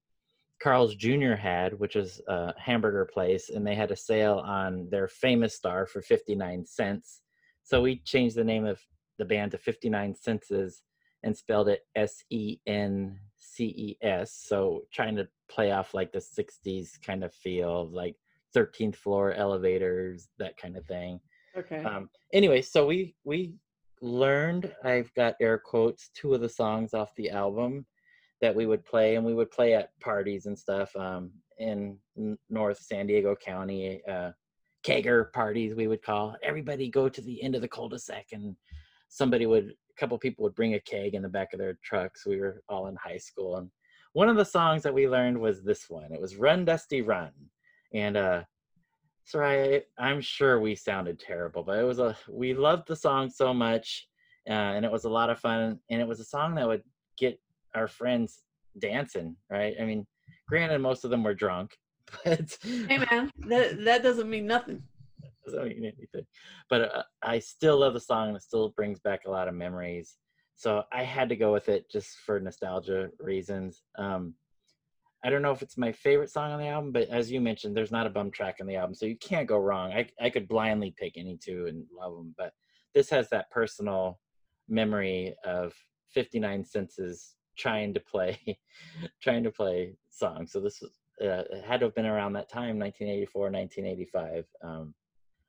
Carl's 0.61 0.95
Jr. 0.95 1.33
had, 1.33 1.77
which 1.79 1.95
was 1.95 2.21
a 2.27 2.53
hamburger 2.59 3.05
place, 3.05 3.49
and 3.49 3.65
they 3.65 3.75
had 3.75 3.91
a 3.91 3.95
sale 3.95 4.41
on 4.45 4.89
their 4.89 5.07
famous 5.07 5.55
star 5.55 5.85
for 5.85 6.01
59 6.01 6.65
cents. 6.65 7.21
So 7.63 7.81
we 7.81 7.97
changed 7.97 8.35
the 8.35 8.43
name 8.43 8.65
of 8.65 8.79
the 9.17 9.25
band 9.25 9.51
to 9.51 9.57
59 9.57 10.15
Senses 10.15 10.81
and 11.23 11.35
spelled 11.35 11.69
it 11.69 11.85
S 11.95 12.23
E 12.29 12.57
N 12.67 13.19
C 13.37 13.65
E 13.65 13.97
S. 14.01 14.33
So 14.47 14.83
trying 14.93 15.15
to 15.15 15.27
play 15.49 15.71
off 15.71 15.93
like 15.93 16.11
the 16.11 16.19
60s 16.19 17.01
kind 17.01 17.23
of 17.23 17.33
feel 17.33 17.89
like 17.89 18.15
13th 18.55 18.95
floor 18.95 19.33
elevators, 19.33 20.29
that 20.39 20.57
kind 20.57 20.77
of 20.77 20.85
thing. 20.85 21.19
Okay. 21.57 21.83
Um, 21.83 22.09
anyway, 22.33 22.61
so 22.61 22.85
we 22.85 23.15
we 23.23 23.53
learned. 24.01 24.73
I've 24.83 25.13
got 25.13 25.35
air 25.41 25.57
quotes 25.57 26.09
two 26.13 26.33
of 26.33 26.41
the 26.41 26.49
songs 26.49 26.93
off 26.93 27.15
the 27.15 27.29
album 27.29 27.85
that 28.41 28.53
we 28.53 28.65
would 28.65 28.85
play, 28.85 29.15
and 29.15 29.25
we 29.25 29.33
would 29.33 29.51
play 29.51 29.73
at 29.73 29.89
parties 30.01 30.45
and 30.45 30.57
stuff 30.57 30.95
um, 30.95 31.31
in 31.57 31.97
North 32.49 32.79
San 32.79 33.07
Diego 33.07 33.35
County. 33.35 34.01
Uh, 34.07 34.31
kegger 34.85 35.33
parties 35.33 35.73
we 35.73 35.87
would 35.87 36.03
call 36.03 36.35
everybody 36.43 36.89
go 36.89 37.09
to 37.09 37.21
the 37.21 37.41
end 37.41 37.55
of 37.55 37.61
the 37.61 37.67
cul-de-sac 37.67 38.27
and 38.33 38.55
somebody 39.09 39.47
would 39.47 39.69
a 39.69 39.99
couple 39.99 40.17
people 40.17 40.43
would 40.43 40.53
bring 40.53 40.75
a 40.75 40.79
keg 40.79 41.15
in 41.15 41.23
the 41.23 41.29
back 41.29 41.53
of 41.53 41.59
their 41.59 41.77
trucks 41.83 42.25
we 42.25 42.39
were 42.39 42.61
all 42.69 42.85
in 42.87 42.95
high 42.95 43.17
school 43.17 43.57
and 43.57 43.69
one 44.13 44.29
of 44.29 44.37
the 44.37 44.45
songs 44.45 44.83
that 44.83 44.93
we 44.93 45.09
learned 45.09 45.37
was 45.39 45.63
this 45.63 45.89
one 45.89 46.11
it 46.13 46.21
was 46.21 46.35
run 46.35 46.63
dusty 46.63 47.01
run 47.01 47.31
and 47.95 48.15
uh 48.15 48.43
sorry 49.23 49.81
i'm 49.97 50.21
sure 50.21 50.59
we 50.59 50.75
sounded 50.75 51.19
terrible 51.19 51.63
but 51.63 51.79
it 51.79 51.83
was 51.83 51.99
a 51.99 52.15
we 52.29 52.53
loved 52.53 52.87
the 52.87 52.95
song 52.95 53.29
so 53.29 53.53
much 53.53 54.07
uh, 54.47 54.53
and 54.53 54.85
it 54.85 54.91
was 54.91 55.05
a 55.05 55.09
lot 55.09 55.31
of 55.31 55.39
fun 55.39 55.79
and 55.89 55.99
it 55.99 56.07
was 56.07 56.19
a 56.19 56.25
song 56.25 56.53
that 56.53 56.67
would 56.67 56.83
get 57.17 57.39
our 57.73 57.87
friends 57.87 58.43
dancing 58.79 59.35
right 59.49 59.75
i 59.81 59.83
mean 59.85 60.05
granted 60.47 60.79
most 60.79 61.03
of 61.03 61.09
them 61.09 61.23
were 61.23 61.33
drunk 61.33 61.71
but 62.23 62.57
hey 62.61 62.97
man, 62.97 63.31
that 63.47 63.83
that 63.83 64.03
doesn't 64.03 64.29
mean 64.29 64.45
nothing. 64.45 64.83
doesn't 65.45 65.63
mean 65.63 65.85
anything. 65.85 66.25
But 66.69 66.95
uh, 66.95 67.03
I 67.21 67.39
still 67.39 67.79
love 67.79 67.93
the 67.93 67.99
song, 67.99 68.29
and 68.29 68.37
it 68.37 68.43
still 68.43 68.69
brings 68.69 68.99
back 68.99 69.21
a 69.25 69.31
lot 69.31 69.47
of 69.47 69.53
memories. 69.53 70.17
so 70.55 70.83
I 70.91 71.03
had 71.03 71.29
to 71.29 71.35
go 71.35 71.51
with 71.51 71.69
it 71.69 71.89
just 71.91 72.17
for 72.25 72.39
nostalgia 72.39 73.09
reasons. 73.19 73.83
Um, 73.97 74.33
I 75.25 75.31
don't 75.31 75.41
know 75.41 75.51
if 75.51 75.63
it's 75.63 75.77
my 75.77 75.91
favorite 75.91 76.29
song 76.29 76.51
on 76.51 76.59
the 76.59 76.67
album, 76.67 76.91
but 76.91 77.09
as 77.09 77.31
you 77.31 77.41
mentioned, 77.41 77.75
there's 77.75 77.91
not 77.91 78.05
a 78.05 78.11
bum 78.11 78.29
track 78.29 78.57
on 78.61 78.67
the 78.67 78.75
album, 78.75 78.93
so 78.93 79.07
you 79.07 79.17
can't 79.17 79.47
go 79.47 79.57
wrong. 79.57 79.91
I 79.91 80.07
I 80.21 80.29
could 80.29 80.47
blindly 80.47 80.93
pick 80.95 81.13
any 81.17 81.35
two 81.35 81.65
and 81.65 81.83
love 81.91 82.15
them, 82.15 82.35
but 82.37 82.53
this 82.93 83.09
has 83.09 83.27
that 83.29 83.49
personal 83.49 84.19
memory 84.69 85.35
of 85.43 85.73
59 86.13 86.63
senses 86.63 87.35
trying 87.57 87.93
to 87.95 87.99
play 87.99 88.39
trying 89.21 89.43
to 89.43 89.51
play 89.51 89.95
songs. 90.11 90.51
So 90.51 90.59
this 90.59 90.79
was 90.79 90.91
uh, 91.19 91.43
had 91.65 91.79
to 91.79 91.87
have 91.87 91.95
been 91.95 92.05
around 92.05 92.33
that 92.33 92.49
time, 92.49 92.77
1984, 92.77 93.41
1985. 93.49 94.45
Um, 94.63 94.93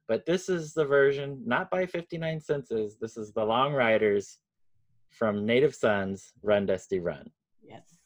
but 0.08 0.24
this 0.24 0.48
is 0.48 0.72
the 0.72 0.84
version, 0.84 1.42
not 1.44 1.70
by 1.70 1.84
59 1.84 2.40
Senses. 2.40 2.96
This 3.00 3.16
is 3.16 3.32
the 3.32 3.44
Long 3.44 3.72
Ryders 3.72 4.38
from 5.10 5.44
Native 5.44 5.74
Sons, 5.74 6.32
Run 6.42 6.66
Dusty 6.66 7.00
Run. 7.00 7.28
Yes. 7.62 7.98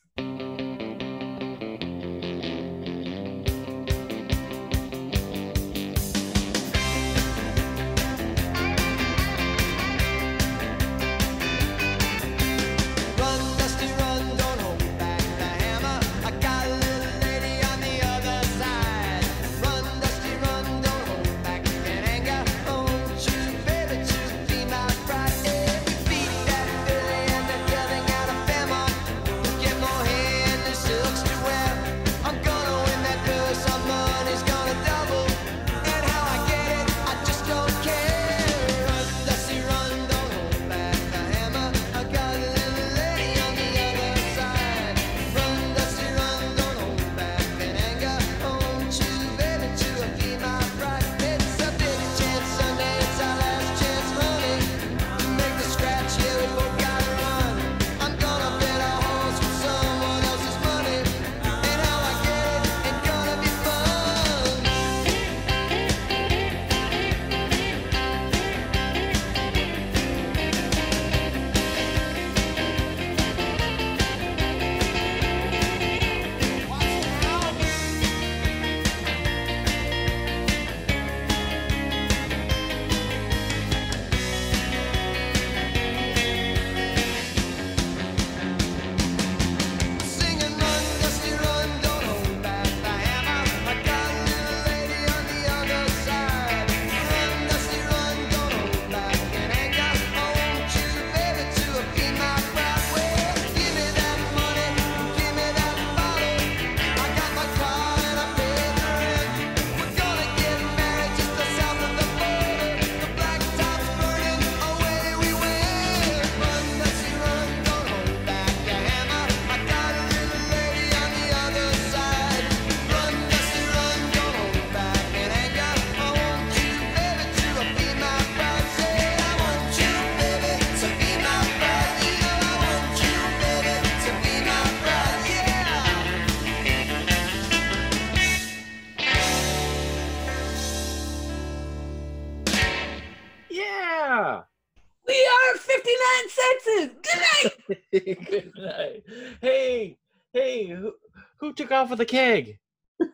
Good 147.92 148.52
night. 148.56 149.04
Hey, 149.40 149.98
hey, 150.32 150.66
who, 150.68 150.92
who 151.38 151.52
took 151.52 151.70
off 151.72 151.90
with 151.90 151.98
the 151.98 152.04
keg? 152.06 152.58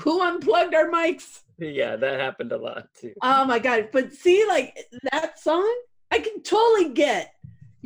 Who 0.00 0.20
unplugged 0.22 0.74
our 0.74 0.88
mics? 0.90 1.42
Yeah, 1.58 1.96
that 1.96 2.20
happened 2.20 2.52
a 2.52 2.56
lot 2.58 2.88
too. 3.00 3.14
Oh 3.22 3.44
my 3.44 3.58
god! 3.58 3.88
But 3.92 4.12
see, 4.12 4.44
like 4.46 4.76
that 5.12 5.38
song, 5.38 5.68
I 6.10 6.18
can 6.18 6.42
totally 6.42 6.90
get 6.90 7.34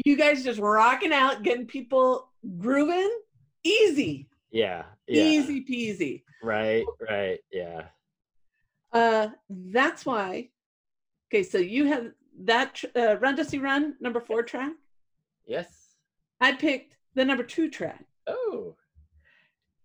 you 0.04 0.16
guys 0.16 0.42
just 0.44 0.58
rocking 0.60 1.12
out, 1.12 1.42
getting 1.42 1.66
people 1.66 2.30
grooving, 2.58 3.10
easy, 3.64 4.28
Yeah, 4.50 4.84
yeah. 5.06 5.22
easy 5.24 5.64
peasy. 5.64 6.22
Right, 6.42 6.84
right, 7.08 7.38
yeah. 7.52 7.82
Uh, 8.92 9.28
that's 9.50 10.04
why. 10.04 10.48
Okay, 11.30 11.42
so 11.42 11.58
you 11.58 11.86
have 11.86 12.12
that 12.44 12.82
uh, 12.96 13.16
Run 13.18 13.36
Dusty 13.36 13.58
Run 13.58 13.94
number 14.00 14.20
four 14.20 14.42
track. 14.42 14.72
Yes. 15.52 15.96
I 16.40 16.52
picked 16.52 16.96
the 17.14 17.26
number 17.26 17.42
two 17.42 17.68
track. 17.68 18.06
Oh. 18.26 18.74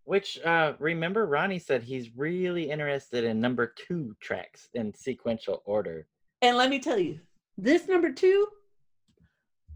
Which 0.05 0.39
uh 0.45 0.73
remember 0.79 1.25
Ronnie 1.25 1.59
said 1.59 1.83
he's 1.83 2.15
really 2.15 2.71
interested 2.71 3.25
in 3.25 3.41
number 3.41 3.73
two 3.75 4.15
tracks 4.21 4.69
in 4.73 4.93
sequential 4.93 5.61
order. 5.65 6.07
And 6.41 6.55
let 6.55 6.69
me 6.69 6.79
tell 6.79 6.97
you, 6.97 7.19
this 7.57 7.89
number 7.89 8.13
two 8.13 8.47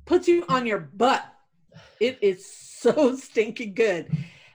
puts 0.06 0.30
you 0.30 0.46
on 0.48 0.66
your 0.66 0.80
butt. 0.80 1.26
It 2.00 2.20
is 2.22 2.46
so 2.46 3.16
stinking 3.28 3.74
good. 3.74 4.10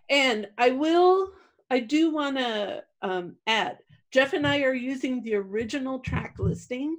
And 0.08 0.48
I 0.56 0.70
will, 0.70 1.32
I 1.70 1.80
do 1.80 2.12
want 2.12 2.38
to 2.38 2.82
um, 3.02 3.36
add 3.46 3.78
Jeff 4.10 4.32
and 4.32 4.46
I 4.46 4.60
are 4.60 4.72
using 4.72 5.22
the 5.22 5.34
original 5.34 5.98
track 5.98 6.36
listing 6.38 6.96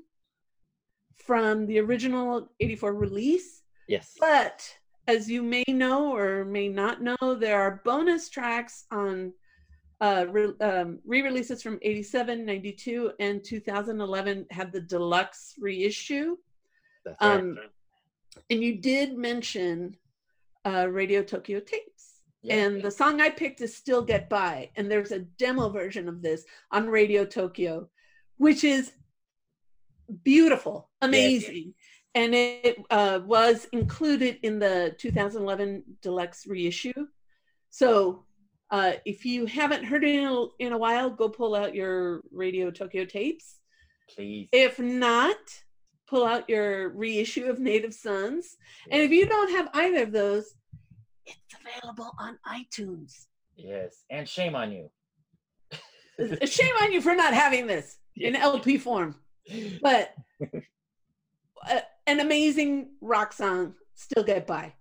from 1.18 1.66
the 1.66 1.80
original 1.80 2.52
84 2.60 2.94
release. 2.94 3.64
Yes. 3.88 4.16
But 4.20 4.78
as 5.08 5.30
you 5.30 5.42
may 5.42 5.64
know 5.68 6.16
or 6.16 6.46
may 6.46 6.68
not 6.68 7.02
know, 7.02 7.18
there 7.22 7.62
are 7.62 7.82
bonus 7.86 8.30
tracks 8.30 8.86
on 8.92 9.34
uh, 10.02 10.26
re- 10.30 10.54
um, 10.62 11.00
re-releases 11.06 11.64
from 11.64 11.80
87, 11.82 12.46
92, 12.46 13.12
and 13.20 13.44
2011 13.44 14.46
have 14.52 14.72
the 14.72 14.82
deluxe 14.82 15.56
reissue. 15.60 16.38
That's 17.06 17.18
right. 17.22 17.40
Um, 17.40 17.58
and 18.50 18.62
you 18.62 18.78
did 18.78 19.18
mention 19.18 19.96
uh, 20.66 20.88
Radio 20.90 21.24
Tokyo 21.24 21.60
tapes. 21.60 22.22
Yeah. 22.44 22.56
And 22.56 22.84
the 22.84 22.92
song 22.92 23.20
I 23.20 23.30
picked 23.30 23.62
is 23.62 23.76
Still 23.76 24.04
Get 24.04 24.30
By. 24.30 24.70
And 24.76 24.92
there's 24.92 25.12
a 25.12 25.20
demo 25.20 25.70
version 25.70 26.08
of 26.08 26.22
this 26.22 26.46
on 26.72 26.88
Radio 26.88 27.26
Tokyo, 27.26 27.90
which 28.38 28.64
is 28.64 28.92
beautiful, 30.24 30.90
amazing. 31.02 31.74
And 32.18 32.34
it 32.34 32.80
uh, 32.90 33.20
was 33.24 33.68
included 33.74 34.40
in 34.42 34.58
the 34.58 34.96
2011 34.98 35.84
deluxe 36.02 36.48
reissue. 36.48 37.06
So 37.70 38.26
uh, 38.72 38.94
if 39.06 39.24
you 39.24 39.46
haven't 39.46 39.84
heard 39.84 40.04
it 40.04 40.16
in 40.16 40.26
a, 40.26 40.46
in 40.58 40.74
a 40.74 40.78
while, 40.80 41.12
go 41.12 41.30
pull 41.30 41.54
out 41.54 41.76
your 41.76 42.22
Radio 42.32 42.72
Tokyo 42.72 43.06
tapes. 43.06 43.60
Please. 44.10 44.50
If 44.52 44.80
not, 44.80 45.38
pull 46.08 46.26
out 46.26 46.50
your 46.50 46.90
reissue 46.90 47.46
of 47.46 47.60
Native 47.60 47.94
Sons. 47.94 48.58
And 48.90 49.04
if 49.04 49.12
you 49.12 49.28
don't 49.28 49.52
have 49.52 49.70
either 49.76 50.02
of 50.02 50.12
those, 50.12 50.56
it's 51.28 51.38
available 51.62 52.10
on 52.18 52.40
iTunes. 52.48 53.28
Yes. 53.56 54.06
And 54.10 54.28
shame 54.28 54.56
on 54.56 54.72
you. 54.72 54.90
Shame 56.46 56.74
on 56.82 56.92
you 56.92 57.00
for 57.00 57.14
not 57.14 57.36
having 57.36 57.68
this 57.68 57.98
in 58.16 58.36
LP 58.36 58.80
form. 58.80 59.14
But 59.84 60.16
uh, 61.70 61.82
an 62.08 62.22
amazing 62.22 62.88
rock 63.02 63.34
song, 63.34 63.76
Still 63.94 64.24
Get 64.24 64.48
By. 64.48 64.74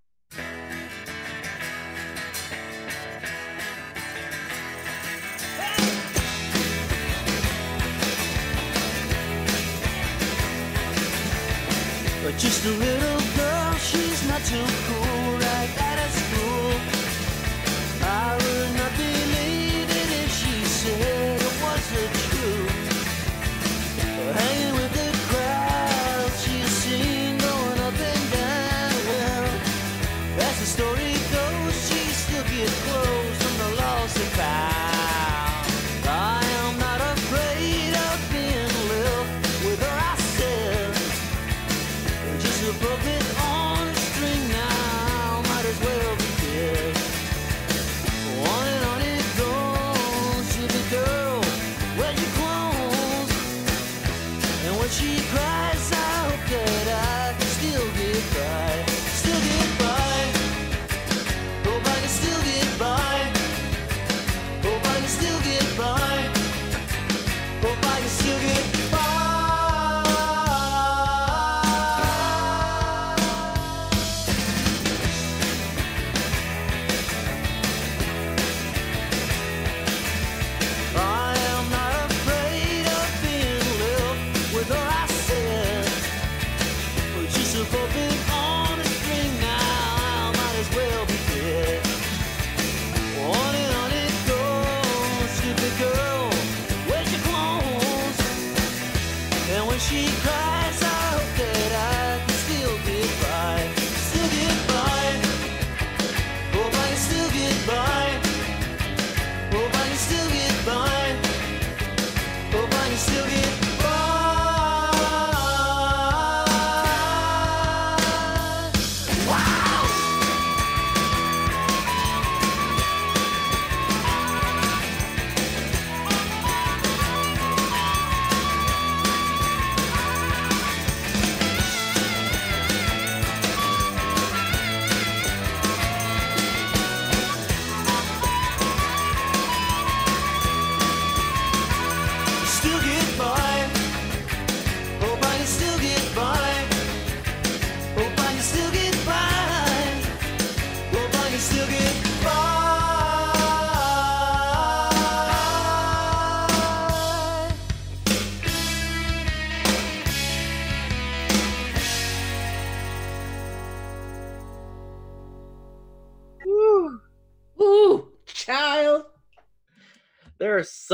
But 12.23 12.39
just 12.39 12.65
a 12.65 12.71
little 12.71 13.21
girl, 13.37 13.75
she's 13.75 14.29
not 14.29 14.43
too 14.45 14.65
cool 14.87 15.26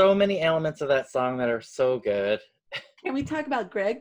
so 0.03 0.13
many 0.13 0.41
elements 0.41 0.81
of 0.81 0.89
that 0.89 1.09
song 1.09 1.37
that 1.37 1.49
are 1.49 1.61
so 1.61 1.97
good. 1.99 2.39
Can 3.03 3.13
we 3.13 3.23
talk 3.23 3.47
about 3.47 3.71
Greg? 3.71 3.99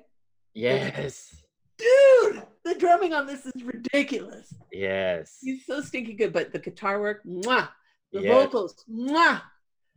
Yes. 0.52 1.44
Dude, 1.78 2.42
the 2.64 2.74
drumming 2.74 3.12
on 3.12 3.26
this 3.26 3.46
is 3.46 3.62
ridiculous. 3.62 4.52
Yes. 4.72 5.38
He's 5.40 5.64
so 5.64 5.80
stinky 5.80 6.14
good, 6.14 6.32
but 6.32 6.52
the 6.52 6.58
guitar 6.58 7.00
work, 7.00 7.22
mwah. 7.24 7.68
The 8.12 8.22
Yes. 8.22 8.34
vocals, 8.34 8.84
mwah. 8.90 9.42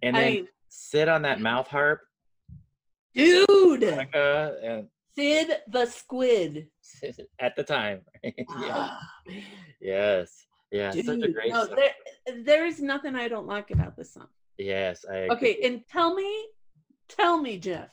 And 0.04 0.16
I 0.16 0.20
then 0.22 0.34
mean, 0.34 0.48
sit 0.70 1.10
on 1.10 1.24
that 1.24 1.42
mouth 1.42 1.68
harp, 1.68 2.02
dude, 3.16 3.82
Monica, 3.82 4.58
and 4.64 4.88
Sid 5.18 5.58
the 5.68 5.86
Squid. 5.88 6.68
at 7.40 7.56
the 7.56 7.64
time. 7.64 8.02
yeah. 8.24 8.32
Ah, 8.50 9.00
man. 9.28 9.44
Yes. 9.82 10.46
Yeah. 10.72 10.92
Such 10.92 11.08
a 11.08 11.32
great 11.32 11.52
no, 11.52 11.66
song. 11.66 11.76
there, 11.76 12.44
there 12.44 12.66
is 12.66 12.80
nothing 12.80 13.16
I 13.16 13.28
don't 13.28 13.48
like 13.48 13.72
about 13.72 13.96
this 13.98 14.14
song. 14.14 14.28
Yes. 14.58 15.06
I 15.10 15.16
agree. 15.16 15.38
Okay, 15.38 15.58
and 15.68 15.82
tell 15.88 16.14
me, 16.16 16.48
tell 17.10 17.42
me, 17.42 17.58
Jeff, 17.58 17.90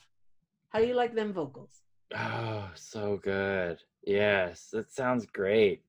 how 0.71 0.79
do 0.79 0.87
you 0.87 0.95
like 0.95 1.15
them 1.15 1.33
vocals? 1.33 1.83
Oh, 2.17 2.71
so 2.75 3.19
good. 3.23 3.79
Yes, 4.05 4.69
that 4.73 4.93
sounds 4.93 5.27
great. 5.27 5.83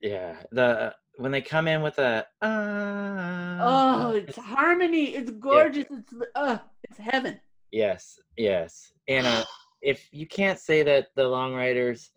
Yeah, 0.00 0.36
the 0.52 0.94
when 1.16 1.30
they 1.30 1.42
come 1.42 1.68
in 1.68 1.82
with 1.82 1.98
a 1.98 2.26
uh, 2.40 3.58
Oh, 3.62 4.12
it's 4.14 4.38
harmony. 4.38 5.14
It's 5.14 5.30
gorgeous. 5.30 5.86
It's 5.90 6.12
uh, 6.34 6.58
it's 6.84 6.98
heaven. 6.98 7.38
yes, 7.70 8.18
yes. 8.36 8.92
And 9.08 9.26
uh, 9.26 9.44
if 9.82 10.08
you 10.12 10.26
can't 10.26 10.58
say 10.58 10.82
that 10.82 11.08
the 11.16 11.28
Long 11.28 11.54
Ryders 11.54 12.10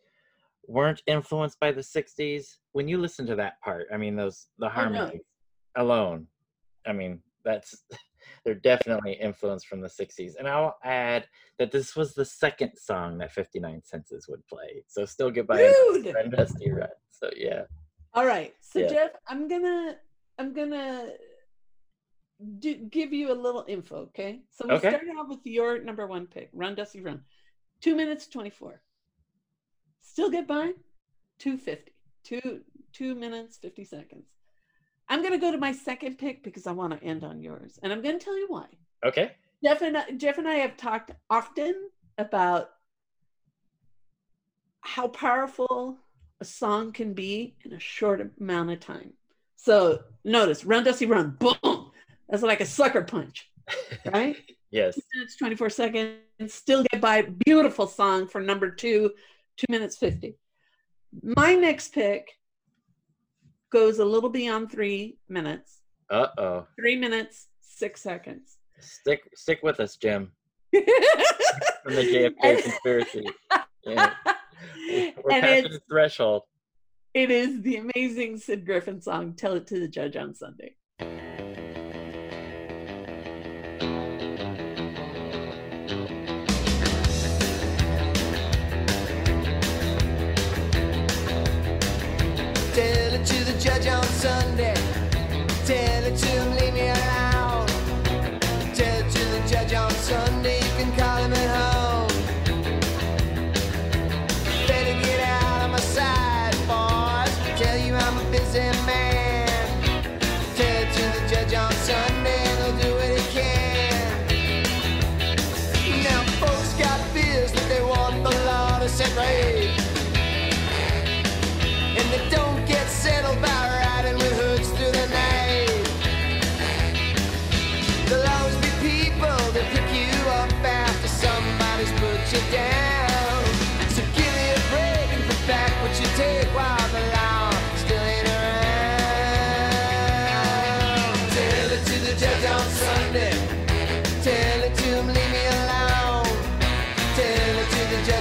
weren't 0.67 1.01
influenced 1.07 1.59
by 1.59 1.71
the 1.71 1.81
'60s, 1.81 2.45
when 2.71 2.87
you 2.87 2.97
listen 2.97 3.25
to 3.25 3.35
that 3.35 3.59
part, 3.61 3.87
I 3.93 3.97
mean, 3.97 4.15
those 4.15 4.47
the 4.59 4.69
harmonies 4.69 5.21
alone, 5.75 6.27
I 6.87 6.93
mean, 6.93 7.19
that's 7.43 7.84
they're 8.45 8.56
definitely 8.56 9.13
influenced 9.13 9.67
from 9.67 9.82
the 9.82 9.88
'60s. 9.88 10.34
And 10.38 10.47
I'll 10.47 10.77
add 10.84 11.25
that 11.60 11.71
this 11.71 11.95
was 11.95 12.13
the 12.13 12.25
second 12.25 12.71
song 12.77 13.17
that 13.19 13.32
59 13.32 13.82
Senses 13.84 14.27
would 14.27 14.45
play. 14.47 14.84
So 14.88 15.06
still 15.06 15.32
goodbye 15.32 15.71
Dude. 15.93 16.15
and 16.15 16.32
Dusty 16.32 16.71
Run. 16.71 16.89
So 17.10 17.29
yeah. 17.36 17.63
All 18.13 18.25
right. 18.25 18.53
So 18.62 18.79
Yeah. 18.79 18.88
Jeff, 18.88 19.12
I'm 19.27 19.47
gonna 19.47 19.97
I'm 20.38 20.53
gonna 20.53 21.12
do, 22.60 22.75
give 22.75 23.13
you 23.13 23.32
a 23.32 23.34
little 23.36 23.65
info, 23.67 23.97
okay? 24.08 24.41
So 24.49 24.67
we 24.67 24.73
Okay. 24.75 24.89
started 24.89 25.10
off 25.19 25.29
with 25.29 25.45
your 25.45 25.82
number 25.84 26.08
one 26.08 26.27
pick, 26.27 26.49
Run 26.53 26.75
Dusty 26.75 27.01
Run. 27.01 27.23
Two 27.82 27.95
minutes 27.95 28.27
twenty 28.27 28.49
four. 28.49 28.82
Still 30.01 30.29
get 30.29 30.47
by? 30.47 30.73
Two 31.39 31.58
fifty. 31.58 31.91
Two 32.23 32.62
two 32.93 33.15
minutes 33.15 33.58
fifty 33.58 33.84
seconds. 33.86 34.27
I'm 35.09 35.21
gonna 35.21 35.37
go 35.37 35.51
to 35.51 35.57
my 35.57 35.71
second 35.71 36.17
pick 36.17 36.43
because 36.43 36.67
I 36.67 36.71
want 36.71 36.93
to 36.99 37.06
end 37.06 37.23
on 37.23 37.41
yours. 37.41 37.79
And 37.83 37.91
I'm 37.91 38.01
gonna 38.01 38.19
tell 38.19 38.37
you 38.37 38.47
why. 38.47 38.65
Okay. 39.06 39.31
Jeff 39.63 39.81
and 39.81 39.97
I, 39.97 40.12
Jeff 40.12 40.37
and 40.37 40.47
I 40.47 40.56
have 40.56 40.77
talked 40.77 41.12
often 41.29 41.89
about 42.17 42.69
how 44.81 45.08
powerful 45.08 45.97
a 46.41 46.45
song 46.45 46.91
can 46.91 47.13
be 47.13 47.56
in 47.63 47.73
a 47.73 47.79
short 47.79 48.33
amount 48.39 48.71
of 48.71 48.79
time. 48.79 49.13
So 49.56 50.01
notice, 50.25 50.65
run 50.65 50.83
Dusty 50.83 51.06
Run, 51.06 51.37
boom. 51.39 51.91
That's 52.29 52.43
like 52.43 52.62
a 52.62 52.65
sucker 52.65 53.01
punch, 53.04 53.49
right? 54.13 54.35
Yes. 54.71 54.95
two 54.95 55.01
minutes 55.13 55.37
24 55.37 55.69
seconds. 55.69 56.17
Still 56.47 56.83
get 56.91 56.99
by. 56.99 57.21
Beautiful 57.45 57.87
song 57.87 58.27
for 58.27 58.41
number 58.41 58.69
two, 58.69 59.12
two 59.56 59.65
minutes 59.69 59.95
50. 59.97 60.35
My 61.21 61.54
next 61.54 61.93
pick 61.93 62.27
goes 63.74 63.98
a 64.00 64.06
little 64.06 64.30
beyond 64.30 64.71
three 64.71 65.17
minutes, 65.28 65.80
Uh 66.10 66.28
oh. 66.38 66.67
three 66.80 66.96
minutes, 66.96 67.48
six 67.60 68.02
seconds. 68.02 68.58
Stick 68.80 69.21
stick 69.36 69.60
with 69.63 69.80
us, 69.82 69.98
Jim. 69.98 70.32
From 70.74 71.96
the 71.96 72.04
JFK 72.42 72.62
conspiracy. 72.63 73.26
Yeah. 73.86 74.13
We're 75.26 75.32
and 75.34 75.46
it's 75.46 75.67
the 75.76 75.82
threshold. 75.90 76.44
it 77.13 77.30
is 77.30 77.62
the 77.63 77.76
amazing 77.78 78.38
Sid 78.38 78.65
Griffin 78.65 79.02
song 79.02 79.34
"Tell 79.34 79.56
It 79.56 79.67
to 79.67 79.78
the 79.80 79.90
Judge 79.90 80.15
on 80.15 80.34
Sunday." 80.34 80.76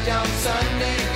On 0.09 0.27
Sunday, 0.27 1.12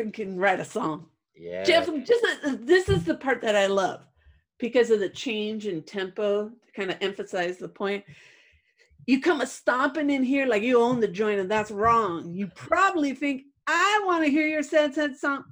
Griffin 0.00 0.12
can 0.12 0.38
write 0.38 0.60
a 0.60 0.64
song. 0.64 1.06
Yeah. 1.36 1.62
Jeff, 1.62 1.88
just 2.04 2.24
this 2.64 2.88
is 2.88 3.04
the 3.04 3.14
part 3.14 3.42
that 3.42 3.56
I 3.56 3.66
love 3.66 4.00
because 4.58 4.90
of 4.90 5.00
the 5.00 5.08
change 5.08 5.66
in 5.66 5.82
tempo 5.82 6.48
to 6.48 6.72
kind 6.74 6.90
of 6.90 6.96
emphasize 7.00 7.58
the 7.58 7.68
point. 7.68 8.04
You 9.06 9.20
come 9.20 9.40
a 9.40 9.46
stomping 9.46 10.10
in 10.10 10.22
here 10.22 10.46
like 10.46 10.62
you 10.62 10.80
own 10.80 11.00
the 11.00 11.08
joint, 11.08 11.40
and 11.40 11.50
that's 11.50 11.70
wrong. 11.70 12.30
You 12.32 12.48
probably 12.54 13.14
think 13.14 13.42
I 13.66 14.02
want 14.06 14.24
to 14.24 14.30
hear 14.30 14.46
your 14.46 14.62
sad, 14.62 14.94
sad 14.94 15.16
song, 15.16 15.44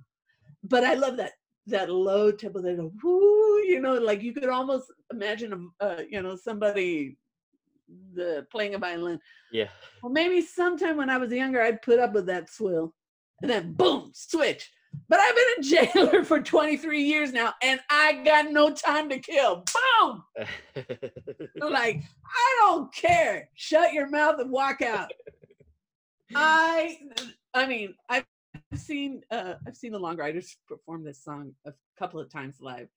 but 0.63 0.85
I 0.85 0.95
love 0.95 1.17
that 1.19 1.33
that 1.67 1.91
low 1.91 2.33
tempo, 2.33 2.63
that 2.63 2.91
whoo, 3.03 3.63
you 3.67 3.81
know, 3.81 3.95
like 3.95 4.23
you 4.23 4.33
could 4.33 4.49
almost 4.49 4.87
imagine, 5.13 5.71
uh, 5.81 6.03
you 6.09 6.23
know, 6.23 6.35
somebody 6.35 7.19
the 8.15 8.47
playing 8.51 8.75
a 8.75 8.79
violin. 8.79 9.21
Yeah. 9.53 9.69
Well, 10.03 10.13
maybe 10.13 10.41
sometime 10.41 10.97
when 10.97 11.11
I 11.11 11.19
was 11.19 11.33
younger, 11.33 11.63
I'd 11.63 11.83
put 11.83 11.99
up 11.99 12.15
with 12.15 12.27
that 12.27 12.51
swill, 12.51 12.95
and 13.43 13.51
then 13.51 13.73
boom, 13.73 14.11
switch. 14.15 14.71
But 15.09 15.21
I've 15.21 15.35
been 15.35 15.47
a 15.59 15.63
jailer 15.63 16.25
for 16.25 16.41
23 16.41 17.03
years 17.03 17.33
now, 17.33 17.55
and 17.63 17.81
I 17.91 18.23
got 18.25 18.51
no 18.51 18.73
time 18.73 19.09
to 19.11 19.19
kill. 19.19 19.65
Boom! 20.01 20.25
Like, 21.61 22.03
I 22.25 22.57
don't 22.61 22.93
care. 22.95 23.51
Shut 23.55 23.93
your 23.93 24.09
mouth 24.09 24.41
and 24.41 24.51
walk 24.51 24.81
out. 24.81 25.11
I, 26.35 26.99
I 27.53 27.67
mean, 27.67 27.95
I've 28.09 28.25
seen, 28.75 29.23
uh, 29.31 29.55
I've 29.67 29.77
seen 29.77 29.93
the 29.93 29.99
Long 29.99 30.17
Ryders 30.17 30.57
perform 30.67 31.05
this 31.05 31.23
song 31.23 31.53
a 31.67 31.73
couple 31.99 32.21
of 32.21 32.33
times 32.33 32.57
live, 32.61 32.89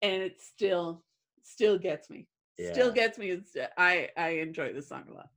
and 0.00 0.22
it 0.22 0.40
still, 0.40 1.04
still 1.42 1.78
gets 1.78 2.08
me. 2.08 2.28
Still 2.72 2.90
gets 2.90 3.18
me. 3.18 3.30
It's, 3.30 3.56
I, 3.76 4.08
I 4.16 4.28
enjoy 4.28 4.72
this 4.72 4.88
song 4.88 5.04
a 5.10 5.14
lot. 5.14 5.28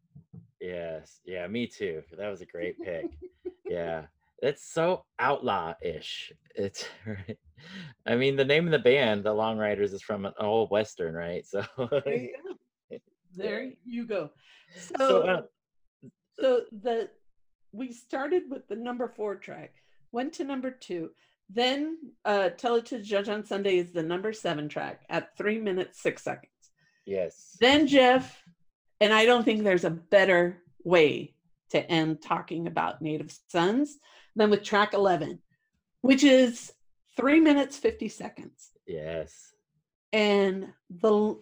yes. 0.59 1.19
Yeah, 1.25 1.45
me 1.47 1.67
too. 1.67 2.03
That 2.17 2.29
was 2.29 2.41
a 2.41 2.45
great 2.45 2.79
pick. 2.81 3.05
yeah. 3.69 4.03
It's 4.41 4.73
so 4.73 5.05
outlaw-ish. 5.19 6.33
It's 6.55 6.85
right. 7.05 7.37
I 8.05 8.15
mean, 8.15 8.35
the 8.35 8.45
name 8.45 8.65
of 8.65 8.71
the 8.71 8.79
band, 8.79 9.23
the 9.23 9.33
Long 9.33 9.57
Ryders, 9.57 9.93
is 9.93 10.01
from 10.01 10.25
an 10.25 10.33
old 10.39 10.71
western, 10.71 11.13
right? 11.13 11.45
So, 11.45 11.63
There 11.77 12.15
you 12.15 12.33
go. 12.43 12.97
There 13.33 13.71
you 13.85 14.05
go. 14.05 14.31
So, 14.75 14.95
so 14.97 15.21
uh, 15.21 15.41
so 16.37 16.61
the 16.71 17.09
we 17.71 17.93
started 17.93 18.43
with 18.49 18.67
the 18.67 18.75
number 18.75 19.07
four 19.07 19.35
track, 19.35 19.73
went 20.11 20.33
to 20.33 20.43
number 20.43 20.71
two, 20.71 21.11
then 21.49 21.97
uh 22.25 22.49
Tell 22.49 22.75
It 22.75 22.87
to 22.87 22.97
the 22.97 23.03
Judge 23.03 23.29
on 23.29 23.45
Sunday 23.45 23.77
is 23.77 23.91
the 23.91 24.03
number 24.03 24.33
seven 24.33 24.67
track 24.67 25.03
at 25.09 25.37
three 25.37 25.59
minutes 25.59 26.01
six 26.01 26.23
seconds. 26.23 26.51
yes. 27.05 27.55
Then 27.61 27.87
Jeff, 27.87 28.43
and 28.99 29.13
I 29.13 29.25
don't 29.25 29.43
think 29.45 29.63
there's 29.63 29.85
a 29.85 29.89
better 29.91 30.61
way 30.83 31.35
to 31.69 31.89
end 31.89 32.21
talking 32.21 32.67
about 32.67 33.01
Native 33.01 33.33
Sons 33.47 33.97
than 34.35 34.49
with 34.49 34.63
track 34.63 34.93
11, 34.93 35.39
which 36.01 36.23
is 36.23 36.73
three 37.17 37.39
minutes 37.39 37.77
50 37.77 38.07
seconds. 38.09 38.71
Yes. 38.87 39.53
and 40.13 40.67
the 40.89 41.37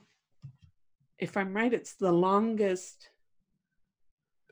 if 1.18 1.36
i'm 1.36 1.54
right 1.56 1.74
it's 1.74 1.94
the 1.96 2.12
longest 2.12 3.10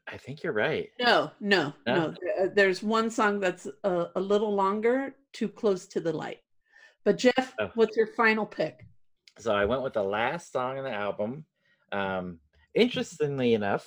I 0.10 0.16
think 0.16 0.42
you're 0.42 0.54
right. 0.54 0.90
No, 1.02 1.32
no, 1.42 1.74
No? 1.86 1.96
no. 1.96 2.14
Uh, 2.42 2.48
There's 2.56 2.82
one 2.82 3.10
song 3.10 3.42
that's 3.42 3.68
a, 3.84 4.06
a 4.16 4.22
little 4.22 4.56
longer, 4.56 5.14
too 5.34 5.50
close 5.50 5.86
to 5.88 6.00
the 6.00 6.14
light. 6.14 6.40
But 7.04 7.18
Jeff, 7.18 7.54
Oh. 7.60 7.72
what's 7.76 7.98
your 7.98 8.08
final 8.08 8.46
pick? 8.46 8.86
So 9.38 9.54
I 9.54 9.66
went 9.66 9.82
with 9.84 9.92
the 9.94 10.04
last 10.04 10.54
song 10.54 10.78
on 10.78 10.86
the 10.86 10.94
album. 10.94 11.44
Um, 11.92 12.40
interestingly 12.74 13.54
enough, 13.54 13.86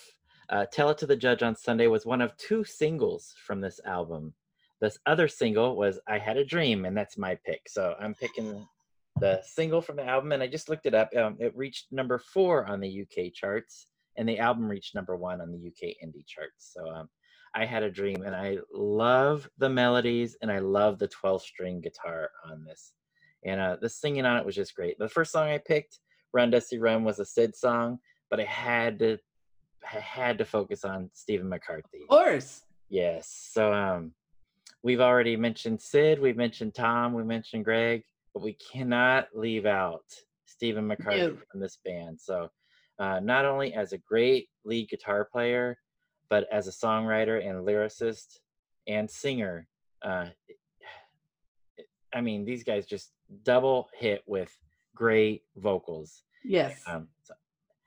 uh, 0.50 0.66
"Tell 0.66 0.90
It 0.90 0.98
to 0.98 1.06
the 1.06 1.16
Judge 1.16 1.42
on 1.42 1.56
Sunday" 1.56 1.86
was 1.86 2.04
one 2.04 2.20
of 2.20 2.36
two 2.36 2.64
singles 2.64 3.34
from 3.46 3.62
this 3.62 3.80
album. 3.86 4.34
This 4.80 4.98
other 5.06 5.28
single 5.28 5.76
was 5.76 6.00
"I 6.08 6.18
Had 6.18 6.36
a 6.36 6.44
Dream," 6.44 6.84
and 6.84 6.96
that's 6.96 7.18
my 7.18 7.36
pick. 7.44 7.62
So 7.68 7.94
I'm 8.00 8.14
picking 8.14 8.66
the 9.20 9.42
single 9.44 9.82
from 9.82 9.96
the 9.96 10.06
album, 10.06 10.32
and 10.32 10.42
I 10.42 10.46
just 10.46 10.68
looked 10.68 10.86
it 10.86 10.94
up. 10.94 11.14
Um, 11.14 11.36
it 11.38 11.56
reached 11.56 11.92
number 11.92 12.18
four 12.18 12.66
on 12.66 12.80
the 12.80 13.02
UK 13.02 13.32
charts, 13.32 13.86
and 14.16 14.28
the 14.28 14.38
album 14.38 14.68
reached 14.68 14.94
number 14.94 15.16
one 15.16 15.40
on 15.40 15.52
the 15.52 15.58
UK 15.58 15.96
indie 16.02 16.26
charts. 16.26 16.72
So 16.74 16.88
um, 16.88 17.08
I 17.54 17.66
had 17.66 17.82
a 17.82 17.90
dream, 17.90 18.22
and 18.22 18.34
I 18.34 18.58
love 18.72 19.48
the 19.58 19.68
melodies, 19.68 20.36
and 20.40 20.50
I 20.50 20.60
love 20.60 20.98
the 20.98 21.08
12 21.08 21.42
string 21.42 21.80
guitar 21.80 22.30
on 22.50 22.64
this. 22.64 22.92
And 23.44 23.60
uh, 23.60 23.76
the 23.80 23.88
singing 23.88 24.24
on 24.24 24.38
it 24.38 24.46
was 24.46 24.54
just 24.54 24.74
great. 24.74 24.98
The 24.98 25.08
first 25.08 25.32
song 25.32 25.48
I 25.48 25.58
picked, 25.58 25.98
"Run 26.32 26.50
Dusty 26.50 26.78
Run," 26.78 27.04
was 27.04 27.18
a 27.18 27.24
Sid 27.26 27.54
song, 27.54 27.98
but 28.30 28.40
I 28.40 28.44
had 28.44 28.98
to, 29.00 29.18
I 29.84 29.98
had 29.98 30.38
to 30.38 30.46
focus 30.46 30.86
on 30.86 31.10
Stephen 31.12 31.50
McCarthy. 31.50 32.02
Of 32.02 32.08
course. 32.08 32.62
Yes. 32.88 33.28
So 33.52 33.72
um 33.72 34.12
we've 34.82 35.00
already 35.00 35.36
mentioned 35.36 35.80
Sid, 35.80 36.20
we've 36.20 36.36
mentioned 36.36 36.74
Tom, 36.74 37.12
we 37.12 37.22
mentioned 37.24 37.64
Greg, 37.64 38.04
but 38.34 38.42
we 38.42 38.54
cannot 38.54 39.28
leave 39.34 39.66
out 39.66 40.04
Stephen 40.46 40.86
McCarthy 40.86 41.20
No. 41.20 41.36
from 41.50 41.60
this 41.60 41.78
band. 41.84 42.20
So 42.20 42.48
uh, 42.98 43.20
not 43.20 43.44
only 43.44 43.74
as 43.74 43.92
a 43.92 43.98
great 43.98 44.48
lead 44.64 44.88
guitar 44.88 45.24
player, 45.30 45.78
but 46.28 46.46
as 46.52 46.68
a 46.68 46.70
songwriter 46.70 47.44
and 47.44 47.66
lyricist 47.66 48.38
and 48.86 49.10
singer. 49.10 49.66
Uh, 50.02 50.26
I 52.14 52.20
mean, 52.20 52.44
these 52.44 52.64
guys 52.64 52.86
just 52.86 53.12
double 53.42 53.88
hit 53.94 54.22
with 54.26 54.56
great 54.94 55.42
vocals. 55.56 56.22
Yes. 56.44 56.82
Um, 56.86 57.08
so 57.22 57.34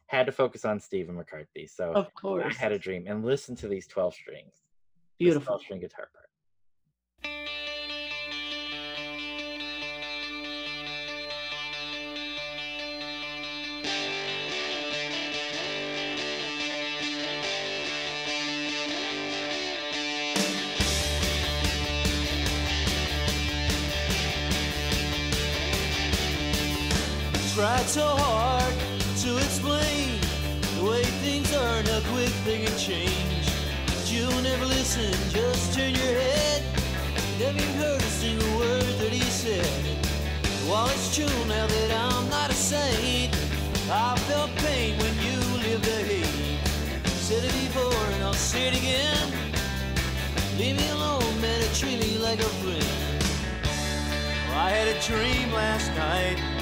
had 0.07 0.25
to 0.27 0.31
focus 0.31 0.63
on 0.65 0.79
Stephen 0.79 1.15
McCarthy. 1.15 1.67
So 1.67 1.91
of 1.93 2.13
course, 2.13 2.45
I 2.47 2.53
had 2.53 2.71
a 2.71 2.79
dream 2.79 3.05
and 3.07 3.25
listen 3.25 3.55
to 3.57 3.67
these 3.67 3.87
12 3.87 4.13
strings. 4.13 4.53
Beautiful. 5.19 5.45
12 5.57 5.61
string 5.61 5.79
guitar 5.79 6.09
part. 6.13 6.22
Tried 27.83 27.89
so 27.89 28.15
hard 28.15 28.73
to 29.23 29.37
explain 29.43 30.17
the 30.77 30.85
way 30.89 31.03
things 31.19 31.53
are, 31.53 31.83
how 31.83 31.99
quick 32.13 32.31
they 32.45 32.63
can 32.63 32.77
change. 32.77 33.45
But 33.87 34.09
you'll 34.09 34.41
never 34.41 34.65
listen, 34.65 35.11
just 35.31 35.73
turn 35.73 35.93
your 35.93 36.13
head. 36.15 36.63
Never 37.39 37.57
even 37.57 37.75
heard 37.75 37.99
a 37.99 38.13
single 38.23 38.57
word 38.57 38.83
that 39.03 39.11
he 39.11 39.19
said. 39.19 39.67
While 40.65 40.87
it's 40.87 41.13
true 41.13 41.27
now 41.45 41.67
that 41.67 41.91
I'm 41.91 42.29
not 42.29 42.51
a 42.51 42.53
saint, 42.53 43.35
I 43.91 44.15
felt 44.29 44.55
pain 44.63 44.97
when 44.99 45.15
you 45.19 45.37
lived 45.67 45.83
the 45.83 46.03
hate. 46.07 46.59
Said 47.27 47.43
it 47.43 47.51
before 47.51 48.05
and 48.13 48.23
I'll 48.23 48.33
say 48.33 48.69
it 48.69 48.77
again. 48.77 49.27
Leave 50.57 50.77
me 50.77 50.87
alone, 50.87 51.41
man, 51.41 51.61
and 51.61 51.75
treat 51.75 51.99
me 51.99 52.17
like 52.19 52.39
a 52.39 52.51
friend. 52.63 53.23
I 54.55 54.69
had 54.69 54.87
a 54.87 54.97
dream 55.01 55.51
last 55.51 55.91
night. 55.97 56.52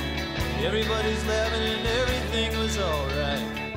Everybody's 0.64 1.26
laughing 1.26 1.64
and 1.64 1.88
everything 1.88 2.58
was 2.60 2.78
alright. 2.78 3.74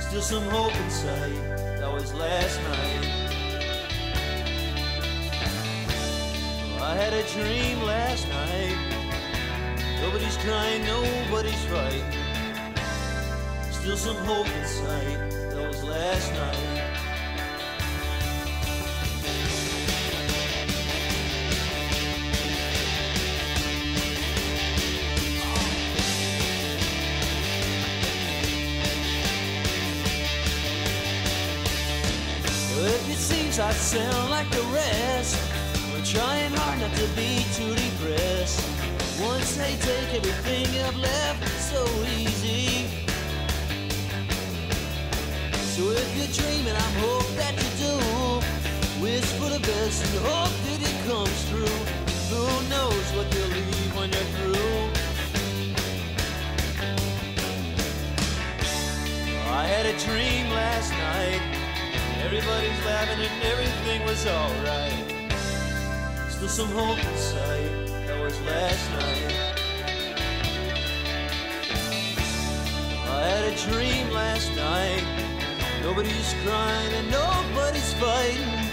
Still 0.00 0.20
some 0.20 0.42
hope 0.50 0.76
inside. 0.76 1.32
That 1.78 1.90
was 1.90 2.12
last 2.12 2.60
night. 2.62 3.28
I 6.82 6.94
had 6.94 7.14
a 7.14 7.22
dream 7.32 7.82
last 7.84 8.28
night. 8.28 8.76
Nobody's 10.02 10.36
crying, 10.36 10.84
nobody's 10.84 11.64
fighting. 11.64 12.04
Still 13.72 13.96
some 13.96 14.16
hope 14.26 14.46
inside. 14.46 15.30
That 15.52 15.68
was 15.68 15.82
last 15.82 16.30
night. 16.34 16.67
I 33.68 33.72
sound 33.72 34.30
like 34.30 34.50
the 34.50 34.62
rest, 34.72 35.36
we're 35.92 36.02
trying 36.02 36.52
hard 36.54 36.80
not 36.80 36.90
to 36.96 37.06
be 37.08 37.44
too 37.52 37.74
depressed. 37.74 38.64
Once 39.20 39.56
they 39.58 39.76
take 39.76 40.14
everything 40.14 40.64
I've 40.86 40.96
left, 40.96 41.42
it's 41.42 41.68
so 41.68 41.84
easy. 42.16 42.88
So 45.76 45.82
if 45.90 46.08
you're 46.16 46.32
dreaming, 46.32 46.72
I 46.72 46.90
hope 47.04 47.28
that 47.36 47.52
you 47.60 47.70
do. 47.84 47.94
Wish 49.02 49.28
for 49.36 49.50
the 49.50 49.60
best 49.60 50.02
and 50.02 50.24
hope 50.24 50.56
that 50.64 50.80
it 50.88 50.98
comes 51.06 51.38
true. 51.50 51.78
Who 52.32 52.44
knows 52.70 53.06
what 53.12 53.28
you'll 53.34 53.52
leave 53.52 53.94
when 53.94 54.10
you're 54.10 54.30
through? 54.38 54.80
I 59.52 59.66
had 59.66 59.84
a 59.84 59.92
dream 59.98 60.48
last 60.54 60.90
night. 60.92 61.57
Everybody's 62.30 62.84
laughing 62.84 63.24
and 63.24 63.42
everything 63.42 64.04
was 64.04 64.26
alright. 64.26 65.30
Still 66.28 66.48
some 66.48 66.68
hope 66.68 66.98
inside. 66.98 67.88
That 68.06 68.22
was 68.22 68.38
last 68.42 68.90
night. 68.90 69.56
I 73.08 73.20
had 73.30 73.44
a 73.50 73.56
dream 73.72 74.10
last 74.10 74.54
night. 74.56 75.04
Nobody's 75.80 76.34
crying 76.44 76.92
and 76.96 77.10
nobody's 77.10 77.94
fighting. 77.94 78.68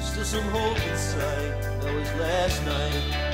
Still 0.00 0.24
some 0.24 0.44
hope 0.50 0.78
inside. 0.86 1.60
That 1.82 1.92
was 1.92 2.14
last 2.14 2.64
night. 2.64 3.29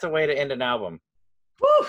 That's 0.00 0.08
a 0.08 0.12
way 0.12 0.26
to 0.26 0.38
end 0.38 0.50
an 0.50 0.62
album. 0.62 0.98
Whew. 1.60 1.86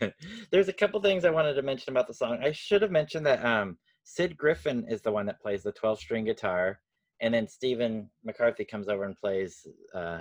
There's 0.50 0.68
a 0.68 0.72
couple 0.72 0.98
things 1.02 1.26
I 1.26 1.30
wanted 1.30 1.52
to 1.54 1.62
mention 1.62 1.92
about 1.92 2.06
the 2.06 2.14
song. 2.14 2.38
I 2.42 2.52
should 2.52 2.80
have 2.80 2.90
mentioned 2.90 3.26
that 3.26 3.44
um, 3.44 3.76
Sid 4.04 4.34
Griffin 4.34 4.86
is 4.88 5.02
the 5.02 5.12
one 5.12 5.26
that 5.26 5.42
plays 5.42 5.62
the 5.62 5.72
12 5.72 5.98
string 5.98 6.24
guitar, 6.24 6.80
and 7.20 7.34
then 7.34 7.46
Stephen 7.46 8.08
McCarthy 8.24 8.64
comes 8.64 8.88
over 8.88 9.04
and 9.04 9.14
plays. 9.14 9.66
Uh, 9.94 10.20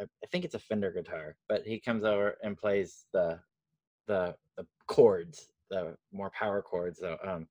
I 0.00 0.02
I 0.02 0.26
think 0.32 0.44
it's 0.44 0.56
a 0.56 0.58
Fender 0.58 0.90
guitar, 0.90 1.36
but 1.48 1.62
he 1.64 1.78
comes 1.78 2.02
over 2.02 2.36
and 2.42 2.58
plays 2.58 3.04
the 3.12 3.38
the 4.08 4.34
the 4.56 4.66
chords, 4.88 5.52
the 5.70 5.96
more 6.12 6.30
power 6.30 6.62
chords. 6.62 6.98
So, 6.98 7.16
um, 7.24 7.46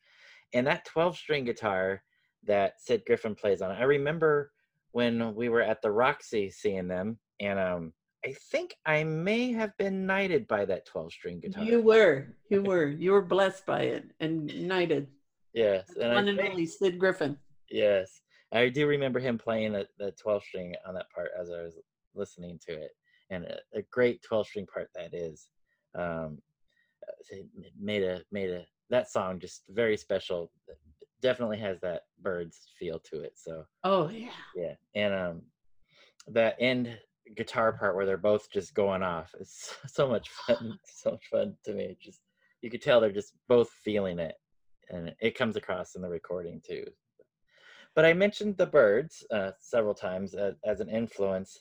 and 0.54 0.68
that 0.68 0.84
12 0.84 1.16
string 1.16 1.46
guitar 1.46 2.04
that 2.44 2.82
Sid 2.82 3.04
Griffin 3.08 3.34
plays 3.34 3.62
on. 3.62 3.72
I 3.72 3.84
remember 3.84 4.52
when 4.92 5.34
we 5.36 5.48
were 5.48 5.62
at 5.62 5.82
the 5.82 5.92
Roxy 5.92 6.50
seeing 6.50 6.90
them, 6.90 7.18
and 7.40 7.60
um, 7.60 7.94
I 8.26 8.34
think 8.52 8.76
I 8.86 9.04
may 9.04 9.52
have 9.54 9.76
been 9.78 10.06
knighted 10.06 10.48
by 10.48 10.66
that 10.66 10.86
12 10.86 11.12
string 11.12 11.40
guitar. 11.40 11.64
You 11.64 11.82
were, 11.82 12.36
you 12.50 12.64
were, 12.64 12.88
you 12.88 13.12
were 13.12 13.22
blessed 13.22 13.66
by 13.66 13.82
it 13.84 14.06
and 14.20 14.68
knighted. 14.68 15.08
yes, 15.54 15.90
and 15.96 16.12
I 16.12 16.16
One 16.16 16.28
and 16.28 16.40
only 16.40 16.66
Sid 16.66 17.00
Griffin. 17.00 17.38
Yes, 17.70 18.22
I 18.52 18.70
do 18.70 18.88
remember 18.88 19.20
him 19.20 19.38
playing 19.38 19.74
the, 19.74 19.88
the 20.00 20.12
12 20.22 20.44
string 20.44 20.74
on 20.88 20.94
that 20.96 21.10
part 21.14 21.30
as 21.40 21.50
I 21.50 21.62
was 21.64 21.78
listening 22.16 22.60
to 22.68 22.74
it, 22.74 22.92
and 23.30 23.46
a, 23.46 23.58
a 23.76 23.82
great 23.92 24.22
12 24.24 24.48
string 24.48 24.66
part 24.66 24.90
that 24.96 25.14
is. 25.14 25.50
Um, 25.96 26.40
made 27.80 28.04
a 28.04 28.22
made 28.32 28.50
a 28.50 28.66
that 28.90 29.10
song 29.10 29.40
just 29.40 29.64
very 29.70 29.98
special. 29.98 30.52
Definitely 31.22 31.58
has 31.60 31.80
that 31.82 32.04
Byrds 32.22 32.70
feel 32.78 33.00
to 33.12 33.22
it. 33.22 33.34
So 33.36 33.66
Oh 33.84 34.10
yeah. 34.10 34.30
yeah, 34.56 34.74
and 34.96 35.14
um, 35.14 35.42
that 36.28 36.56
end 36.60 36.98
guitar 37.36 37.74
part 37.74 37.96
where 37.96 38.06
they're 38.06 38.18
both 38.18 38.50
just 38.52 38.74
going 38.74 39.04
off 39.04 39.34
is 39.40 39.74
so 39.88 40.08
much 40.08 40.30
fun. 40.30 40.78
so 40.86 41.12
much 41.12 41.28
fun 41.32 41.56
to 41.66 41.74
me. 41.74 41.98
Just 42.02 42.22
you 42.62 42.70
could 42.70 42.82
tell 42.82 43.00
they're 43.00 43.12
just 43.12 43.34
both 43.48 43.70
feeling 43.84 44.20
it, 44.20 44.36
and 44.90 45.14
it 45.20 45.38
comes 45.38 45.56
across 45.56 45.96
in 45.96 46.02
the 46.02 46.10
recording 46.10 46.62
too. 46.66 46.86
But 47.96 48.06
I 48.06 48.14
mentioned 48.14 48.58
the 48.58 48.66
Byrds 48.66 49.26
uh, 49.32 49.52
several 49.60 49.96
times 49.96 50.36
as, 50.36 50.54
as 50.64 50.80
an 50.82 50.90
influence. 50.90 51.60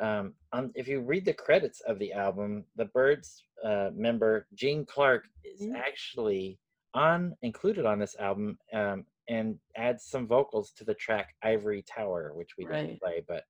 Um, 0.00 0.34
on, 0.52 0.72
if 0.74 0.88
you 0.88 1.00
read 1.00 1.24
the 1.24 1.32
credits 1.34 1.80
of 1.82 1.98
the 1.98 2.12
album, 2.12 2.64
the 2.74 2.86
Byrds 2.86 3.44
uh, 3.64 3.90
member 3.94 4.46
Gene 4.54 4.84
Clark 4.86 5.24
is 5.44 5.60
Mhm. 5.62 5.76
actually 5.76 6.58
on 6.94 7.36
included 7.42 7.86
on 7.86 7.98
this 7.98 8.16
album 8.18 8.56
um, 8.72 9.04
and 9.28 9.58
adds 9.76 10.04
some 10.04 10.26
vocals 10.26 10.72
to 10.72 10.84
the 10.84 10.94
track 10.94 11.34
Ivory 11.42 11.82
Tower, 11.82 12.32
which 12.34 12.56
we 12.56 12.64
didn't 12.64 13.00
play. 13.00 13.22
But 13.26 13.44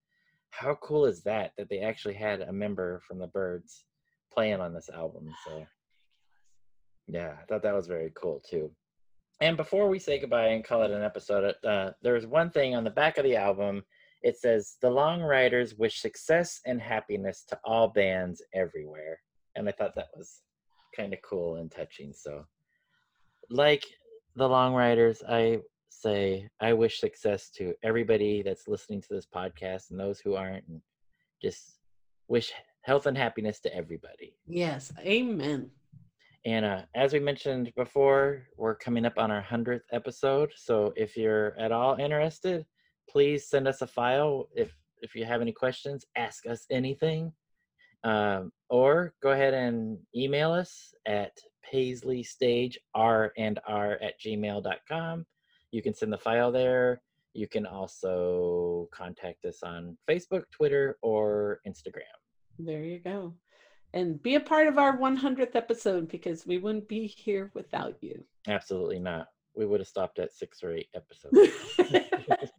how 0.54 0.76
cool 0.76 1.04
is 1.04 1.22
that 1.22 1.52
that 1.58 1.68
they 1.68 1.80
actually 1.80 2.14
had 2.14 2.40
a 2.40 2.52
member 2.52 3.02
from 3.06 3.18
the 3.18 3.26
Byrds 3.26 3.84
playing 4.32 4.60
on 4.60 4.72
this 4.72 4.88
album? 4.88 5.28
So 5.46 5.66
yeah, 7.08 7.34
I 7.40 7.44
thought 7.46 7.62
that 7.62 7.74
was 7.74 7.86
very 7.86 8.12
cool 8.14 8.40
too. 8.48 8.70
And 9.40 9.56
before 9.56 9.88
we 9.88 9.98
say 9.98 10.20
goodbye 10.20 10.48
and 10.48 10.64
call 10.64 10.82
it 10.82 10.92
an 10.92 11.02
episode, 11.02 11.54
uh, 11.64 11.90
there's 12.02 12.26
one 12.26 12.50
thing 12.50 12.76
on 12.76 12.84
the 12.84 12.90
back 12.90 13.18
of 13.18 13.24
the 13.24 13.36
album. 13.36 13.82
It 14.22 14.38
says, 14.38 14.76
The 14.80 14.90
Long 14.90 15.20
Ryders 15.20 15.74
wish 15.74 16.00
success 16.00 16.60
and 16.64 16.80
happiness 16.80 17.44
to 17.48 17.58
all 17.64 17.88
bands 17.88 18.40
everywhere. 18.54 19.18
And 19.56 19.68
I 19.68 19.72
thought 19.72 19.96
that 19.96 20.08
was 20.16 20.40
kind 20.96 21.12
of 21.12 21.18
cool 21.28 21.56
and 21.56 21.70
touching. 21.70 22.12
So, 22.14 22.44
like 23.50 23.84
the 24.36 24.48
Long 24.48 24.72
Ryders, 24.72 25.22
I 25.28 25.60
say, 26.00 26.48
I 26.60 26.72
wish 26.72 27.00
success 27.00 27.50
to 27.56 27.74
everybody 27.82 28.42
that's 28.42 28.68
listening 28.68 29.00
to 29.02 29.08
this 29.10 29.26
podcast 29.26 29.90
and 29.90 29.98
those 29.98 30.20
who 30.20 30.34
aren't, 30.34 30.66
and 30.68 30.80
just 31.42 31.78
wish 32.28 32.52
health 32.82 33.06
and 33.06 33.16
happiness 33.16 33.60
to 33.60 33.74
everybody. 33.74 34.36
Yes. 34.46 34.92
Amen. 35.00 35.70
And 36.46 36.64
uh, 36.64 36.82
as 36.94 37.12
we 37.12 37.20
mentioned 37.20 37.72
before, 37.74 38.42
we're 38.56 38.74
coming 38.74 39.06
up 39.06 39.14
on 39.16 39.30
our 39.30 39.42
100th 39.42 39.80
episode. 39.92 40.52
So 40.56 40.92
if 40.94 41.16
you're 41.16 41.58
at 41.58 41.72
all 41.72 41.96
interested, 41.96 42.66
please 43.08 43.48
send 43.48 43.66
us 43.66 43.80
a 43.80 43.86
file. 43.86 44.48
If, 44.54 44.76
if 45.00 45.14
you 45.14 45.24
have 45.24 45.40
any 45.40 45.52
questions, 45.52 46.04
ask 46.16 46.46
us 46.46 46.66
anything. 46.70 47.32
Um, 48.04 48.52
or 48.68 49.14
go 49.22 49.30
ahead 49.30 49.54
and 49.54 49.98
email 50.14 50.52
us 50.52 50.92
at 51.06 51.32
paisleystage, 51.72 52.76
R 52.94 53.32
and 53.38 53.58
R 53.66 53.98
at 54.02 54.20
gmail.com. 54.20 55.24
You 55.74 55.82
can 55.82 55.92
send 55.92 56.12
the 56.12 56.18
file 56.18 56.52
there. 56.52 57.02
You 57.32 57.48
can 57.48 57.66
also 57.66 58.88
contact 58.92 59.44
us 59.44 59.64
on 59.64 59.98
Facebook, 60.08 60.44
Twitter, 60.52 60.98
or 61.02 61.58
Instagram. 61.66 62.14
There 62.60 62.84
you 62.84 63.00
go. 63.00 63.34
And 63.92 64.22
be 64.22 64.36
a 64.36 64.40
part 64.40 64.68
of 64.68 64.78
our 64.78 64.96
100th 64.96 65.56
episode 65.56 66.08
because 66.08 66.46
we 66.46 66.58
wouldn't 66.58 66.86
be 66.86 67.08
here 67.08 67.50
without 67.54 67.96
you. 68.00 68.22
Absolutely 68.46 69.00
not. 69.00 69.26
We 69.56 69.66
would 69.66 69.80
have 69.80 69.88
stopped 69.88 70.20
at 70.20 70.32
six 70.32 70.62
or 70.62 70.72
eight 70.72 70.90
episodes. 70.94 71.50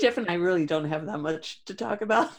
Jeff 0.00 0.18
and 0.18 0.28
I 0.28 0.34
really 0.34 0.66
don't 0.66 0.88
have 0.88 1.06
that 1.06 1.20
much 1.20 1.64
to 1.66 1.74
talk 1.74 2.00
about. 2.02 2.30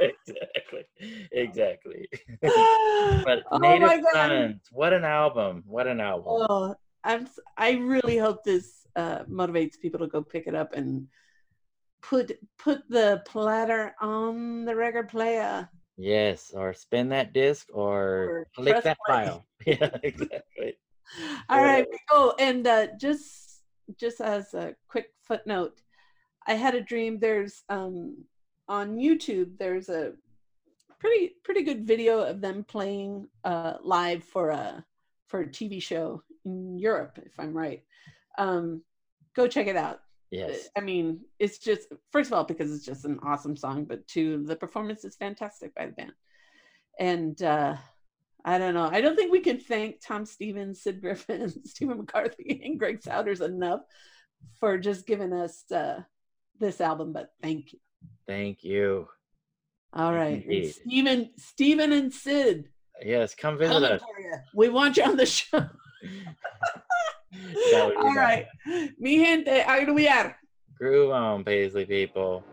exactly. 0.00 0.84
Exactly. 1.32 2.08
but 2.40 3.42
oh 3.50 3.58
Native. 3.58 4.02
Sons, 4.14 4.62
what 4.72 4.94
an 4.94 5.04
album. 5.04 5.62
What 5.66 5.86
an 5.86 6.00
album. 6.00 6.24
Oh, 6.26 6.74
I'm 7.04 7.28
I 7.56 7.72
really 7.72 8.18
hope 8.18 8.44
this 8.44 8.86
uh, 8.96 9.24
motivates 9.24 9.78
people 9.80 10.00
to 10.00 10.06
go 10.08 10.22
pick 10.22 10.46
it 10.46 10.54
up 10.54 10.72
and 10.74 11.08
put 12.02 12.32
put 12.58 12.88
the 12.88 13.22
platter 13.26 13.94
on 14.00 14.64
the 14.64 14.74
record 14.74 15.08
player. 15.08 15.68
Yes, 15.96 16.52
or 16.54 16.72
spin 16.72 17.08
that 17.08 17.32
disc 17.32 17.68
or, 17.72 17.98
Or 18.28 18.46
click 18.54 18.82
that 18.84 18.98
play. 19.06 19.24
file. 19.24 19.44
Yeah, 19.66 19.90
exactly. 20.02 20.78
All 21.48 21.60
right. 21.60 21.86
Oh, 22.12 22.34
and 22.38 22.66
uh, 22.66 22.86
just 22.98 23.62
just 23.98 24.20
as 24.20 24.54
a 24.54 24.74
quick 24.88 25.08
footnote, 25.22 25.80
I 26.46 26.54
had 26.54 26.74
a 26.74 26.80
dream. 26.80 27.18
There's 27.18 27.64
um 27.68 28.24
on 28.68 28.96
YouTube. 28.96 29.58
There's 29.58 29.88
a 29.88 30.12
pretty 31.00 31.34
pretty 31.44 31.62
good 31.62 31.86
video 31.86 32.20
of 32.20 32.40
them 32.40 32.64
playing 32.64 33.28
uh, 33.44 33.74
live 33.82 34.22
for 34.24 34.50
a 34.50 34.84
for 35.26 35.40
a 35.40 35.46
TV 35.46 35.80
show 35.82 36.22
in 36.44 36.78
Europe, 36.78 37.18
if 37.24 37.32
I'm 37.38 37.54
right. 37.54 37.82
Um, 38.38 38.82
go 39.34 39.46
check 39.46 39.66
it 39.66 39.76
out. 39.76 40.00
Yes. 40.30 40.68
I 40.76 40.80
mean, 40.80 41.20
it's 41.38 41.58
just 41.58 41.88
first 42.12 42.30
of 42.30 42.34
all 42.34 42.44
because 42.44 42.72
it's 42.72 42.84
just 42.84 43.04
an 43.04 43.18
awesome 43.22 43.56
song, 43.56 43.84
but 43.84 44.06
two, 44.06 44.44
the 44.44 44.56
performance 44.56 45.04
is 45.04 45.16
fantastic 45.16 45.74
by 45.74 45.86
the 45.86 45.92
band. 45.92 46.12
And 47.00 47.42
uh, 47.42 47.76
I 48.44 48.58
don't 48.58 48.74
know. 48.74 48.88
I 48.90 49.00
don't 49.00 49.16
think 49.16 49.32
we 49.32 49.40
can 49.40 49.58
thank 49.58 50.00
Tom 50.00 50.26
Stevens, 50.26 50.82
Sid 50.82 51.00
Griffin, 51.00 51.52
Stephen 51.64 51.98
McCarthy, 51.98 52.60
and 52.64 52.78
Greg 52.78 53.00
Sowders 53.00 53.40
enough 53.40 53.80
for 54.60 54.78
just 54.78 55.06
giving 55.06 55.32
us 55.32 55.64
uh, 55.72 56.00
this 56.60 56.80
album. 56.80 57.12
But 57.12 57.30
thank 57.42 57.72
you. 57.72 57.78
Thank 58.26 58.62
you. 58.64 59.08
All 59.94 60.12
right, 60.12 60.42
Indeed. 60.42 60.74
Stephen, 60.74 61.30
Stephen, 61.38 61.92
and 61.92 62.12
Sid, 62.12 62.68
Yes, 63.04 63.34
come 63.34 63.58
visit 63.58 63.82
us. 63.82 64.02
We 64.54 64.68
want 64.68 64.96
you 64.96 65.04
on 65.04 65.16
the 65.16 65.26
show. 65.26 65.66
That 67.72 67.86
would 67.86 67.94
be 67.94 68.00
All 68.00 68.14
right, 68.14 68.46
mi 68.98 69.18
gente, 69.18 69.64
agruiar. 69.66 70.34
Groove 70.78 71.10
on, 71.10 71.44
Paisley 71.44 71.84
people. 71.84 72.44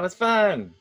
That 0.00 0.04
was 0.04 0.14
fun. 0.14 0.72